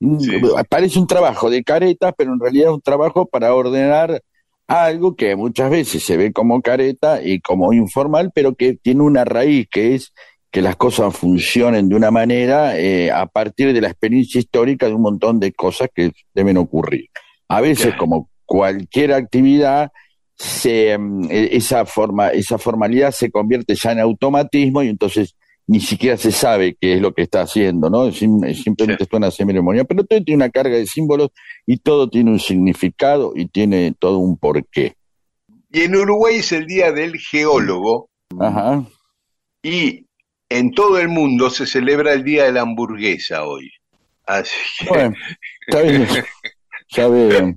[0.00, 0.18] Mm.
[0.68, 4.20] Parece un trabajo de caretas, pero en realidad es un trabajo para ordenar
[4.66, 9.24] algo que muchas veces se ve como careta y como informal, pero que tiene una
[9.24, 10.12] raíz, que es
[10.50, 14.94] que las cosas funcionen de una manera eh, a partir de la experiencia histórica de
[14.94, 17.08] un montón de cosas que deben ocurrir.
[17.46, 19.92] A veces, como cualquier actividad,
[20.34, 25.36] se, mm, e- esa, forma, esa formalidad se convierte ya en automatismo y entonces
[25.70, 28.10] ni siquiera se sabe qué es lo que está haciendo, ¿no?
[28.10, 31.28] Simplemente es una ceremonia, pero todo tiene una carga de símbolos
[31.64, 34.94] y todo tiene un significado y tiene todo un porqué.
[35.72, 38.10] Y en Uruguay es el Día del Geólogo
[38.40, 38.84] Ajá.
[39.62, 40.06] y
[40.48, 43.70] en todo el mundo se celebra el Día de la Hamburguesa hoy.
[44.26, 45.14] Así que, Bueno,
[45.68, 46.06] está bien.
[46.90, 47.56] Está bien.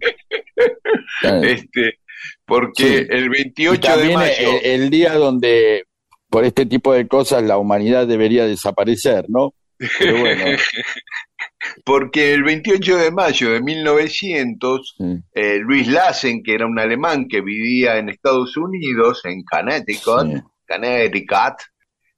[1.44, 1.98] este,
[2.46, 3.06] porque Sí.
[3.10, 4.34] el Y 28 de mayo...
[4.64, 5.86] el, el día donde
[6.34, 9.54] por este tipo de cosas la humanidad debería desaparecer, ¿no?
[10.00, 10.46] Pero bueno,
[11.86, 15.04] Porque el 28 de mayo de 1900, sí,
[15.36, 20.42] eh, Luis Lassen, que era un alemán que vivía en Estados Unidos, en Connecticut, sí.
[20.68, 21.62] Connecticut,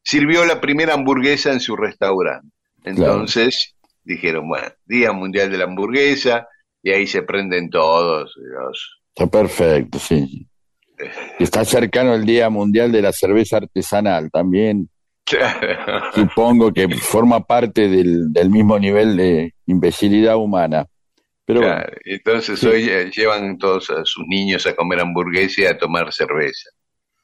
[0.02, 2.48] sirvió la primera hamburguesa en su restaurante.
[2.86, 6.48] Entonces dijeron, bueno, Día Mundial de la Hamburguesa,
[6.82, 9.02] y ahí se prenden todos los...
[9.14, 10.48] Está perfecto, sí.
[11.40, 14.90] Está cercano el Día Mundial de la Cerveza Artesanal también.
[16.14, 20.86] Supongo que forma parte del, del mismo nivel de imbecilidad humana.
[21.46, 22.68] Pero bueno, Claro, Entonces Sí.
[22.68, 26.70] hoy eh, llevan todos a sus niños a comer hamburguesa y a tomar cerveza.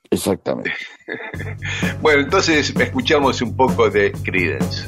[0.10, 0.72] exactamente.
[2.02, 4.88] Bueno, entonces escuchamos un poco de Creedence.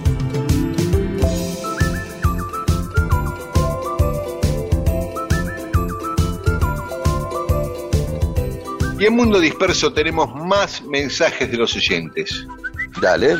[9.01, 12.45] Y en Mundo Disperso tenemos más mensajes de los oyentes.
[13.01, 13.35] Dale.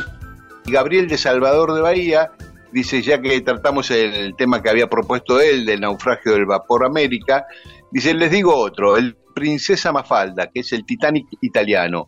[0.66, 2.32] Gabriel de Salvador de Bahía
[2.72, 7.46] dice, ya que tratamos el tema que había propuesto él del naufragio del vapor América,
[7.92, 12.08] dice, les digo otro, el Princesa Mafalda, que es el Titanic italiano,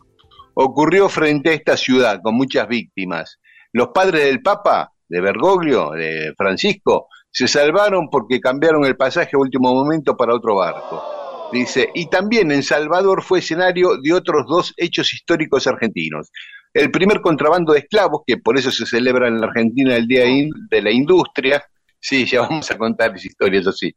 [0.56, 3.40] ocurrió frente a esta ciudad con muchas víctimas.
[3.72, 9.40] Los padres del Papa, de Bergoglio, de Francisco, se salvaron porque cambiaron el pasaje a
[9.40, 11.23] último momento para otro barco.
[11.54, 16.32] Dice, y también en Salvador fue escenario de otros dos hechos históricos argentinos.
[16.74, 20.24] El primer contrabando de esclavos, que por eso se celebra en la Argentina el Día
[20.24, 21.64] de la Industria.
[22.00, 23.94] Sí, ya vamos a contar esa historia, eso sí.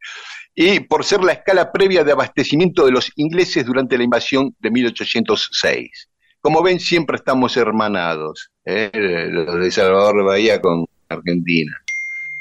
[0.55, 4.71] Y por ser la escala previa de abastecimiento de los ingleses durante la invasión de
[4.71, 6.09] 1806.
[6.43, 8.91] Como ven, siempre estamos hermanados, ¿eh?
[8.93, 11.73] los de Salvador de Bahía con Argentina.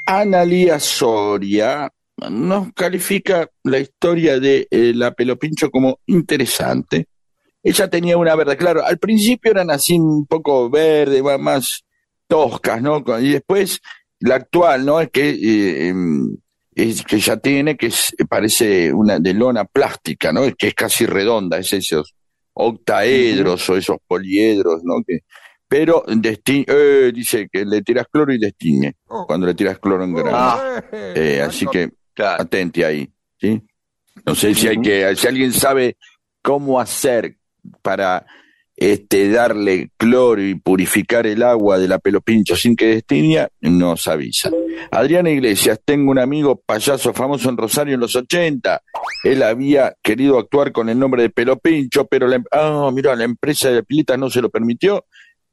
[0.04, 1.90] Analía Soria
[2.30, 7.08] nos califica la historia de eh, la Pelopincho como interesante.
[7.62, 11.82] Ella tenía una verde, claro, al principio eran así un poco verde, más
[12.28, 13.02] toscas, ¿no?
[13.20, 13.80] Y después
[14.20, 15.00] la actual, ¿no?
[15.00, 16.36] Es que, eh, em,
[16.74, 20.44] es que ya tiene, que es- parece una de lona plástica, ¿no?
[20.44, 22.14] Es que es casi redonda, es esos
[22.54, 25.02] octaedros o esos poliedros, ¿no?
[25.06, 25.20] Que,
[25.68, 28.94] pero eh, dice que le tiras cloro y destiñe
[29.26, 30.30] cuando le tiras cloro en grano.
[30.32, 30.84] Ah.
[30.92, 32.42] Eh, así que Claro.
[32.42, 33.62] atente ahí, ¿sí?
[34.24, 35.98] No sé si hay que, si alguien sabe
[36.40, 37.36] cómo hacer
[37.82, 38.26] para
[38.74, 44.08] este darle cloro y purificar el agua de la pelo pincho sin que destiña, nos
[44.08, 44.50] avisa.
[44.90, 48.82] Adriana Iglesias, tengo un amigo payaso famoso en Rosario en los 80.
[49.24, 52.42] Él había querido actuar con el nombre de Pelo Pincho, pero la,
[52.92, 55.04] mira, la empresa de pilitas no se lo permitió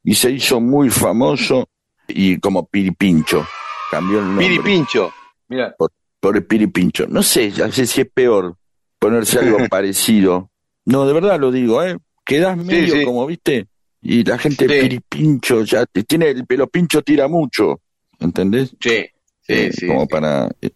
[0.02, 1.68] y se hizo muy famoso
[2.08, 3.46] y como Piripincho.
[3.90, 5.12] Cambió el nombre Piri Pincho.
[5.48, 5.90] Mira, por
[6.30, 7.06] el piripincho.
[7.08, 8.56] No sé, ya sé si es peor
[8.98, 10.50] ponerse algo parecido.
[10.86, 11.96] No, de verdad lo digo, ¿eh?
[12.24, 13.04] Quedás medio sí.
[13.04, 13.66] como, ¿viste?
[14.02, 14.80] Y la gente Sí.
[14.82, 17.80] piripincho, ya te- tiene el pelo pincho tira mucho,
[18.20, 18.70] ¿entendés?
[18.80, 19.06] sí,
[19.42, 20.48] sí, Eh, sí, como para...
[20.60, 20.70] eh,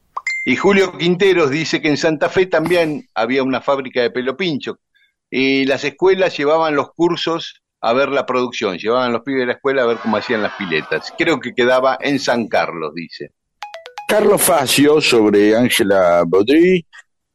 [0.47, 4.79] Y Julio Quinteros dice que en Santa Fe también había una fábrica de pelo pincho.
[5.31, 9.53] Y las escuelas llevaban los cursos a ver la producción, llevaban los pibes de la
[9.53, 11.13] escuela a ver cómo hacían las piletas.
[11.19, 13.33] Creo que quedaba en San Carlos, dice.
[14.09, 16.83] Carlos Facio sobre Ángela Baudry,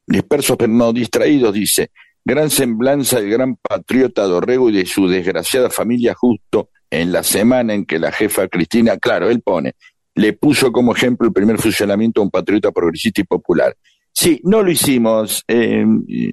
[0.08, 1.92] dispersos pero no distraídos, dice,
[2.26, 7.76] gran semblanza del gran patriota Dorrego y de su desgraciada familia justo en la semana
[7.76, 9.76] en que la jefa Cristina, claro, él pone,
[10.16, 13.78] le puso como ejemplo el primer fusionamiento a un patriota progresista y popular.
[14.12, 15.86] Sí, no lo hicimos, eh,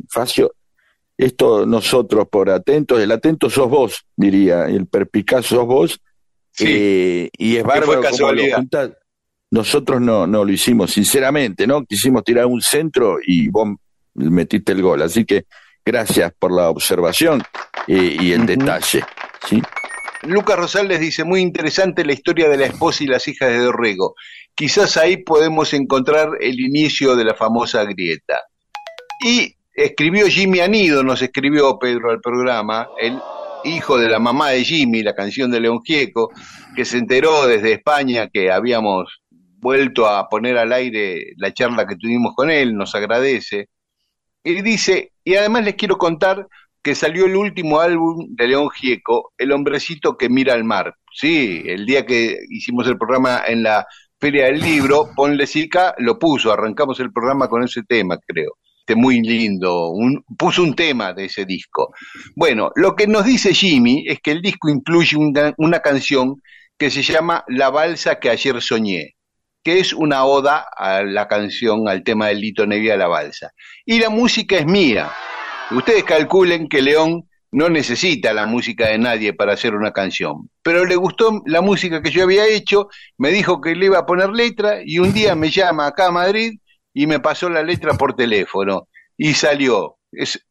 [0.08, 0.54] Facio.
[1.18, 6.00] Esto nosotros por atentos, el atento sos vos, diría, el perpicaz sos vos,
[6.52, 8.90] Sí, eh, y es bárbaro cómo lo juntás.
[9.50, 11.84] Nosotros no, no lo hicimos, sinceramente, ¿no?
[11.84, 13.68] Quisimos tirar un centro y vos
[14.14, 15.02] metiste el gol.
[15.02, 15.46] Así que
[15.84, 17.42] gracias por la observación
[17.86, 19.04] eh, y el detalle.
[19.48, 19.60] ¿sí?
[20.22, 24.14] Lucas Rosales dice, muy interesante la historia de la esposa y las hijas de Dorrego.
[24.54, 28.40] Quizás ahí podemos encontrar el inicio de la famosa grieta.
[29.24, 33.18] Y escribió Jimmy Anido, nos escribió Pedro al programa, el
[33.64, 36.30] hijo de la mamá de Jimmy, la canción de León Gieco,
[36.76, 39.19] que se enteró desde España que habíamos
[39.60, 43.68] vuelto a poner al aire la charla que tuvimos con él, nos agradece.
[44.42, 46.46] Y dice, y además les quiero contar
[46.82, 50.94] que salió el último álbum de León Gieco, El hombrecito que mira al mar.
[51.12, 53.86] Sí, el día que hicimos el programa en la
[54.18, 58.52] Feria del Libro, Ponle Sica lo puso, arrancamos el programa con ese tema, creo.
[58.80, 59.92] Este muy lindo,
[60.38, 61.92] puso un tema de ese disco.
[62.34, 65.16] Bueno, lo que nos dice Jimmy es que el disco incluye
[65.56, 66.36] una canción
[66.78, 69.14] que se llama La balsa que ayer soñé,
[69.62, 73.52] que es una oda a la canción, al tema del Lito Nevia La balsa.
[73.84, 75.10] Y la música es mía.
[75.70, 80.84] Ustedes calculen que León no necesita la música de nadie para hacer una canción, pero
[80.84, 82.88] le gustó la música que yo había hecho,
[83.18, 86.12] me dijo que le iba a poner letra y un día me llama acá a
[86.12, 86.60] Madrid
[86.94, 89.96] y me pasó la letra por teléfono y salió.
[90.12, 90.44] Es,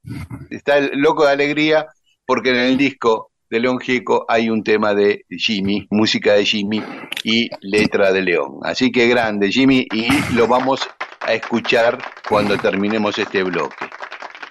[0.49, 1.87] está loco de alegría
[2.25, 6.83] porque en el disco de León Gieco hay un tema de Jimmy, música de Jimmy
[7.23, 8.59] y letra de León.
[8.63, 10.81] Así que grande Jimmy y lo vamos
[11.21, 11.97] a escuchar
[12.27, 13.75] cuando terminemos este bloque.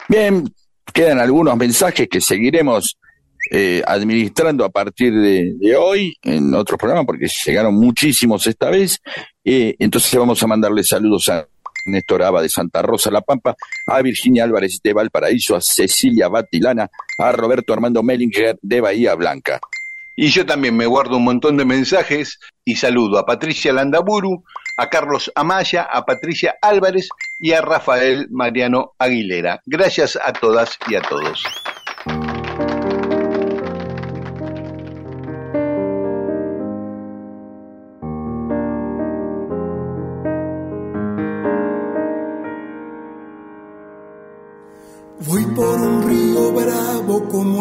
[0.09, 0.45] Bien,
[0.93, 2.99] quedan algunos mensajes que seguiremos
[3.51, 9.01] eh, administrando a partir de, hoy en otros programas, porque llegaron muchísimos esta vez.
[9.45, 11.47] Eh, entonces vamos a mandarle saludos a
[11.89, 13.57] Néstor Aba de Santa Rosa La Pampa,
[13.87, 16.89] a Virginia Álvarez de Valparaíso, a Cecilia Batilana,
[17.19, 19.61] a Roberto Armando Mellinger de Bahía Blanca.
[20.17, 24.43] Y yo también me guardo un montón de mensajes y saludo a Patricia Landaburu,
[24.77, 27.09] a Carlos Amaya, a Patricia Álvarez
[27.39, 29.61] y a Rafael Mariano Aguilera.
[29.67, 31.45] Gracias a todas y a todos.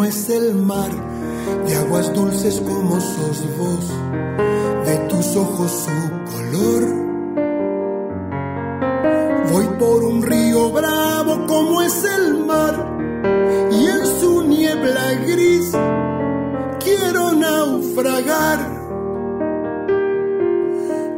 [0.08, 0.90] Es el mar,
[1.66, 3.86] de aguas dulces como sos vos,
[4.86, 6.84] de tus ojos su color.
[9.52, 12.76] Voy por un río bravo como es el mar,
[13.72, 15.72] y en su niebla gris
[16.80, 18.60] quiero naufragar.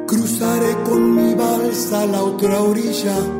[0.08, 3.39] Cruzaré con mi balsa la otra orilla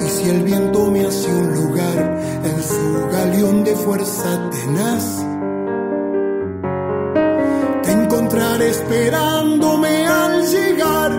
[0.00, 5.24] y si el viento me hace un lugar en su galeón de fuerza tenaz,
[7.84, 11.12] te encontraré esperándome al llegar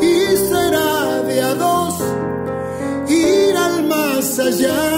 [0.00, 1.94] y será de a dos
[3.08, 4.93] ir al más allá.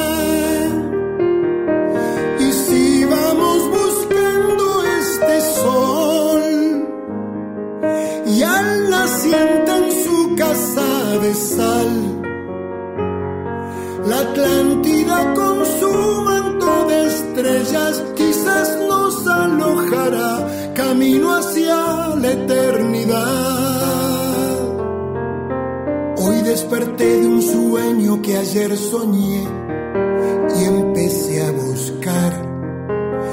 [18.14, 23.16] Quizás nos alojará camino hacia la eternidad.
[26.18, 29.42] Hoy desperté de un sueño que ayer soñé
[30.56, 32.32] y empecé a buscar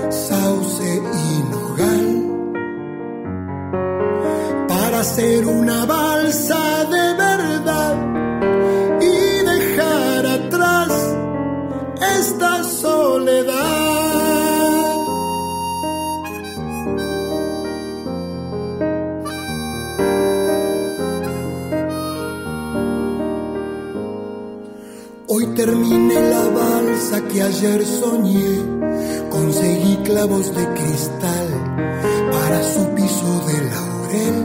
[0.09, 2.07] sauce y nogal
[4.67, 7.95] para hacer una balsa de verdad
[8.99, 11.15] y dejar atrás
[12.19, 13.82] esta soledad.
[25.65, 28.59] Terminé la balsa que ayer soñé,
[29.29, 31.47] conseguí clavos de cristal
[32.33, 34.37] para su piso de laurel.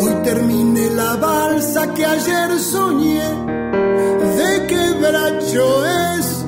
[0.00, 3.28] Hoy terminé la balsa que ayer soñé,
[4.38, 5.84] de quebracho
[6.16, 6.46] es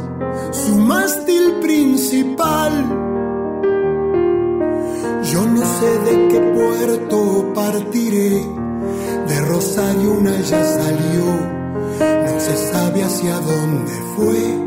[0.52, 2.72] su mástil principal.
[5.30, 8.42] Yo no sé de qué puerto partiré,
[9.28, 11.59] de Rosario una ya salió,
[13.00, 14.60] sabe hacia dónde fue.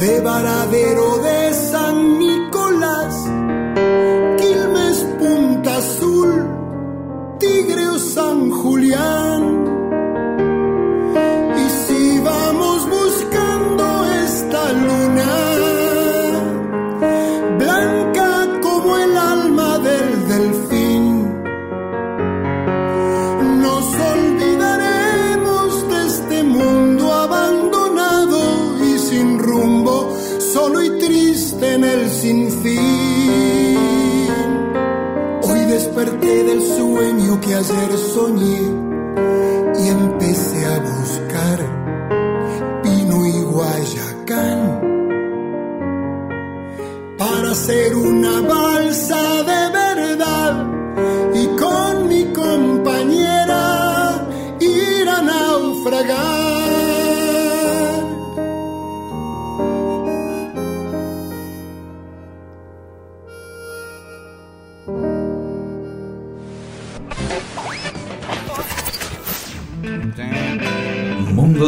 [0.00, 3.14] De Varadero de San Nicolás,
[4.38, 6.46] Quilmes Punta Azul,
[7.38, 9.19] Tigre o San Julián.
[37.60, 38.89] Sueño que ayer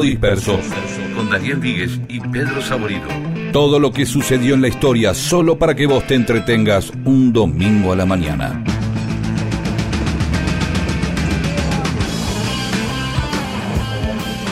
[0.02, 0.58] Disperso
[1.16, 3.08] con Daniel Víguez y Pedro Saborido.
[3.52, 7.92] Todo lo que sucedió en la historia solo para que vos te entretengas un domingo
[7.92, 8.62] a la mañana.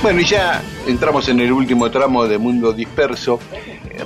[0.02, 3.38] Bueno, y ya entramos en el último tramo de Mundo Disperso.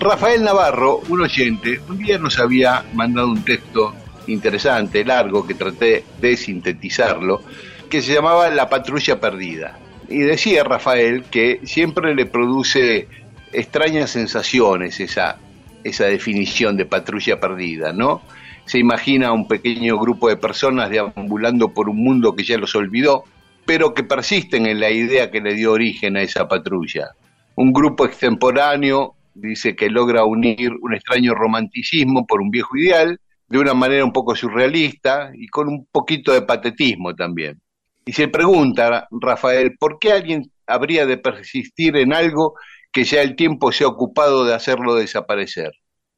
[0.01, 3.95] Rafael Navarro, un oyente, un día nos había mandado un texto
[4.27, 7.43] interesante, largo, que traté de sintetizarlo,
[7.89, 9.79] que se llamaba La patrulla perdida.
[10.09, 13.09] Y decía Rafael que siempre le produce
[13.53, 15.39] extrañas sensaciones esa,
[15.83, 18.23] esa definición de patrulla perdida, ¿no?
[18.67, 23.25] se imagina un pequeño grupo de personas deambulando por un mundo que ya los olvidó,
[23.67, 27.11] pero que persisten en la idea que le dio origen a esa patrulla.
[27.57, 33.59] Un grupo extemporáneo dice que logra unir un extraño romanticismo por un viejo ideal, de
[33.59, 37.61] una manera un poco surrealista y con un poquito de patetismo también.
[38.05, 42.55] Y se pregunta, Rafael, ¿por qué alguien habría de persistir en algo
[42.93, 45.73] que ya el tiempo se ha ocupado de hacerlo desaparecer?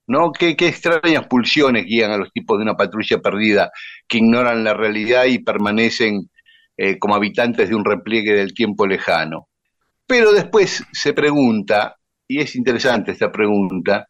[0.09, 0.33] ¿No?
[0.33, 3.71] ¿Qué, extrañas pulsiones guían a los tipos de una patrulla perdida
[4.07, 6.31] que ignoran la realidad y permanecen
[6.77, 9.49] eh, como habitantes de un repliegue del tiempo lejano?
[10.07, 11.97] Pero después se pregunta,
[12.29, 14.07] y es interesante esta pregunta,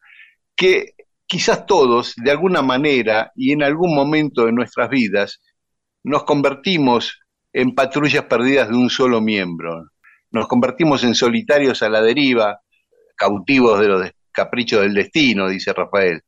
[0.55, 0.93] que
[1.27, 5.41] quizás todos, de alguna manera y en algún momento de nuestras vidas,
[6.05, 7.21] nos convertimos
[7.57, 9.87] en patrullas perdidas de un solo miembro.
[10.31, 12.61] Nos convertimos en solitarios a la deriva,
[13.17, 16.21] cautivos de los caprichos del destino, dice Rafael.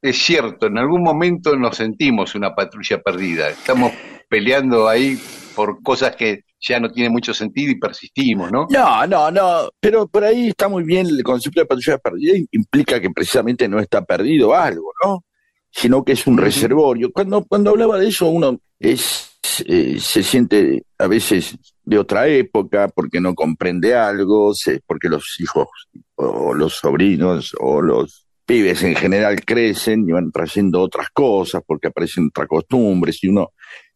[0.00, 3.50] Es cierto, en algún momento nos sentimos una patrulla perdida.
[3.50, 3.92] Estamos
[4.30, 5.20] peleando ahí
[5.54, 8.66] por cosas que ya no tienen mucho sentido y persistimos, ¿no?
[8.70, 12.98] No, no, no, pero por ahí está muy bien el concepto de patrulla perdida, implica
[12.98, 15.22] que precisamente no está perdido algo, ¿no?
[15.70, 17.12] Sino que es un reservorio.
[17.12, 23.20] Cuando, cuando hablaba de eso, uno es, se siente a veces de otra época porque
[23.20, 25.66] no comprende algo, se- porque los hijos
[26.14, 31.88] o los sobrinos o los pibes en general crecen y van trayendo otras cosas porque
[31.88, 33.52] aparecen otras costumbres y uno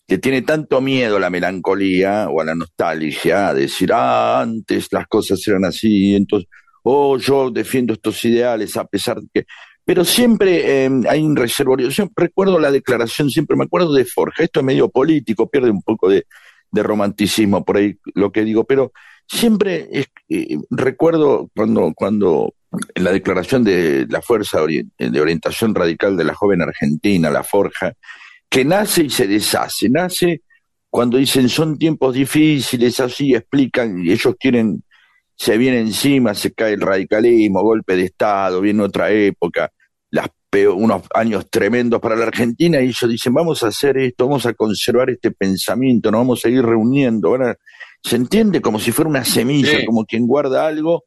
[0.07, 4.87] que tiene tanto miedo a la melancolía o a la nostalgia, a decir, ah, antes
[4.93, 6.49] las cosas eran así, entonces,
[6.85, 9.47] oh, yo defiendo estos ideales a pesar de que...
[9.87, 11.89] Pero siempre eh, hay un reservorio.
[12.17, 16.11] Recuerdo la declaración, siempre me acuerdo de Forja, esto es medio político, pierde un poco
[16.11, 16.27] de,
[16.73, 18.93] romanticismo por ahí lo que digo, pero
[19.27, 22.55] siempre es- eh, recuerdo cuando, cuando
[22.95, 27.95] en la declaración de la Fuerza de Orientación Radical de la Joven Argentina, la Forja,
[28.51, 29.89] que nace y se deshace.
[29.89, 30.43] Nace
[30.91, 34.83] cuando dicen son tiempos difíciles, así explican, y ellos quieren,
[35.35, 39.71] se viene encima, se cae el radicalismo, golpe de Estado, viene otra época,
[40.11, 40.29] las
[40.75, 44.55] unos años tremendos para la Argentina, y ellos dicen, vamos a hacer esto, vamos a
[44.55, 47.29] conservar este pensamiento, nos vamos a ir reuniendo.
[47.29, 47.57] Ahora,
[48.03, 49.85] se entiende como si fuera una semilla, Sí.
[49.85, 51.05] como quien guarda algo,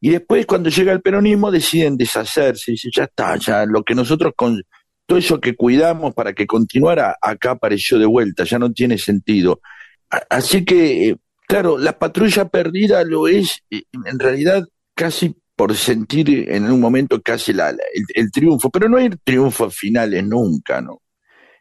[0.00, 4.34] y después cuando llega el peronismo deciden deshacerse, dicen, ya está, ya lo que nosotros
[4.36, 4.62] con
[5.06, 9.60] todo eso que cuidamos para que continuara, acá apareció de vuelta, ya no tiene sentido.
[10.30, 11.16] Así que, eh,
[11.48, 14.62] claro, la patrulla perdida lo es, eh, en realidad,
[14.94, 19.10] casi por sentir en un momento casi la, la- el, el triunfo, pero no hay
[19.22, 21.00] triunfos finales nunca, ¿no?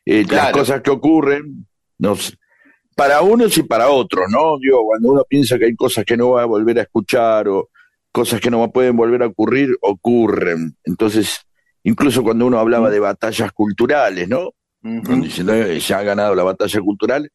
[0.05, 1.67] Eh, Las cosas que ocurren,
[1.99, 2.35] nos,
[2.95, 4.57] para unos y para otros, ¿no?
[4.59, 7.69] Digo, cuando uno piensa que hay cosas que no va a volver a escuchar o
[8.11, 10.75] cosas que no pueden volver a ocurrir, ocurren.
[10.83, 11.39] Entonces,
[11.83, 14.51] incluso cuando uno hablaba de batallas culturales, ¿no?
[15.21, 17.29] Dice, "No, ya ha ganado la batalla cultural,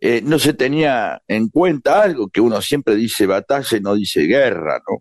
[0.00, 4.22] eh, no se tenía en cuenta algo que uno siempre dice batalla y no dice
[4.22, 4.98] guerra, ¿no?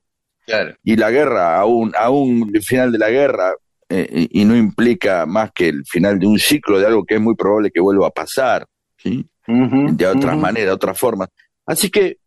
[0.47, 0.75] Claro.
[0.83, 3.53] Y la guerra, aún, aún el final de la guerra,
[3.89, 7.21] eh, y no implica más que el final de un ciclo de algo que es
[7.21, 8.65] muy probable que vuelva a pasar,
[8.97, 9.25] ¿sí?
[9.45, 10.41] De otras ujú.
[10.41, 11.29] maneras, de otras formas.
[11.65, 12.17] Así que,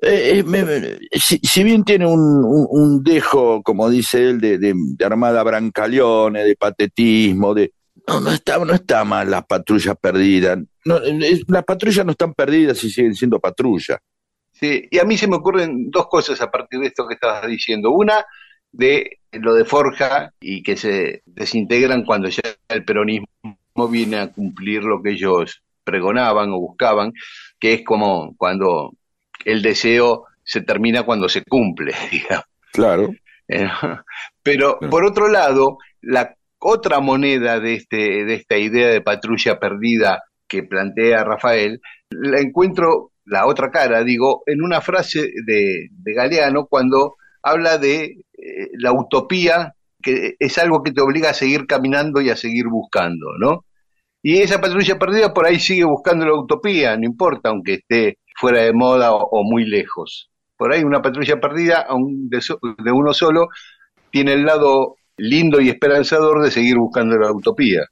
[0.00, 4.40] eh, eh, me- me- si, si bien tiene un, un- un dejo, como dice él,
[4.40, 7.72] de, de, de armada brancaleone, de patetismo, de
[8.06, 10.58] no, no está, no está mal las patrullas perdidas.
[10.84, 13.98] No, es- las patrullas no están perdidas y siguen siendo patrullas.
[14.58, 17.46] Sí, y a mí se me ocurren dos cosas a partir de esto que estabas
[17.46, 17.92] diciendo.
[17.92, 18.24] Una,
[18.72, 23.28] de lo de Forja y que se desintegran cuando ya el peronismo
[23.90, 27.12] viene a cumplir lo que ellos pregonaban o buscaban,
[27.58, 28.92] que es como cuando
[29.44, 32.44] el deseo se termina cuando se cumple, digamos.
[32.72, 33.10] Claro.
[33.48, 33.68] Eh,
[34.42, 40.22] Pero por otro lado, la otra moneda de, este, de esta idea de patrulla perdida
[40.46, 41.80] que plantea Rafael,
[42.10, 48.68] la encuentro, la otra cara, digo, en una frase de, Galeano cuando habla de eh,
[48.78, 53.26] la utopía, que es algo que te obliga a seguir caminando y a seguir buscando,
[53.38, 53.64] ¿no?
[54.22, 58.62] Y esa patrulla perdida por ahí sigue buscando la utopía, no importa, aunque esté fuera
[58.62, 60.30] de moda o, muy lejos.
[60.56, 62.40] Por ahí una patrulla perdida, aun de,
[62.84, 63.48] de uno solo,
[64.10, 67.86] tiene el lado lindo y esperanzador de seguir buscando la utopía.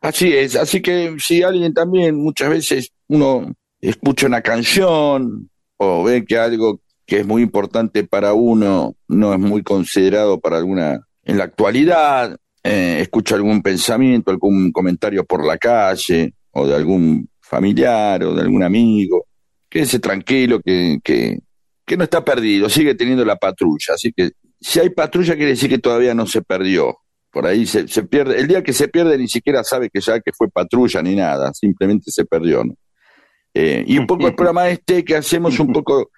[0.00, 6.24] Así es, así que si alguien también muchas veces uno escucha una canción o ve
[6.24, 11.38] que algo que es muy importante para uno no es muy considerado para alguna en
[11.38, 18.22] la actualidad, eh, escucha algún pensamiento, algún comentario por la calle o de algún familiar
[18.24, 19.26] o de algún amigo,
[19.68, 21.38] quédese tranquilo que, que,
[21.96, 24.30] no está perdido, sigue teniendo la patrulla, así que
[24.60, 26.96] si hay patrulla quiere decir que todavía no se perdió.
[27.32, 28.38] Por ahí se, se pierde.
[28.38, 31.52] El día que se pierde ni siquiera sabe que ya que fue patrulla ni nada,
[31.54, 32.64] simplemente se perdió.
[32.64, 32.74] ¿no?
[33.54, 36.10] Eh, y un poco el programa este que hacemos un poco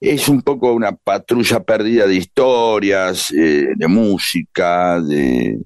[0.00, 5.58] es un poco una patrulla perdida de historias, eh, de música, de,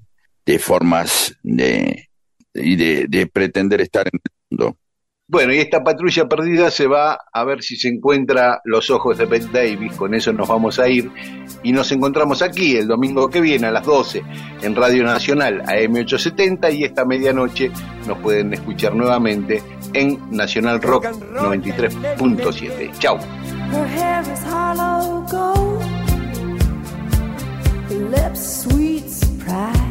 [0.45, 2.07] de formas de,
[2.53, 4.77] y de, de pretender estar en el mundo.
[5.31, 9.23] Bueno, y esta patrulla perdida se va a ver si se encuentra los ojos de
[9.23, 11.09] Bette Davis, con eso nos vamos a ir
[11.63, 14.21] y nos encontramos aquí el domingo que viene a las 12
[14.61, 17.71] en Radio Nacional AM870 y esta medianoche
[18.05, 19.63] nos pueden escuchar nuevamente
[19.93, 22.91] en Nacional Rock 93.7.
[22.99, 23.17] Chao.
[23.71, 25.81] Her hair is hollow gold,
[27.89, 29.90] her lips sweet surprise.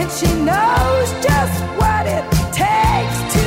[0.00, 3.39] and she knows just what it takes to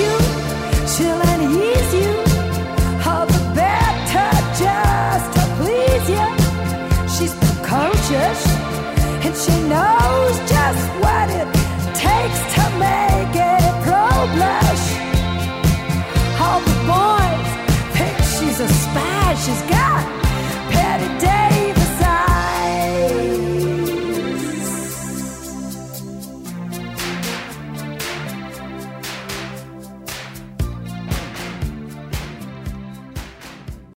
[0.00, 0.12] you,
[0.92, 1.22] she'll
[2.00, 2.10] you,
[3.06, 6.26] all the better just to please you.
[7.14, 8.40] She's precocious,
[9.24, 11.48] and she knows just what it
[11.94, 14.84] takes to make it pro blush.
[16.44, 17.50] All the boys
[17.96, 20.23] think she's a spy, she's got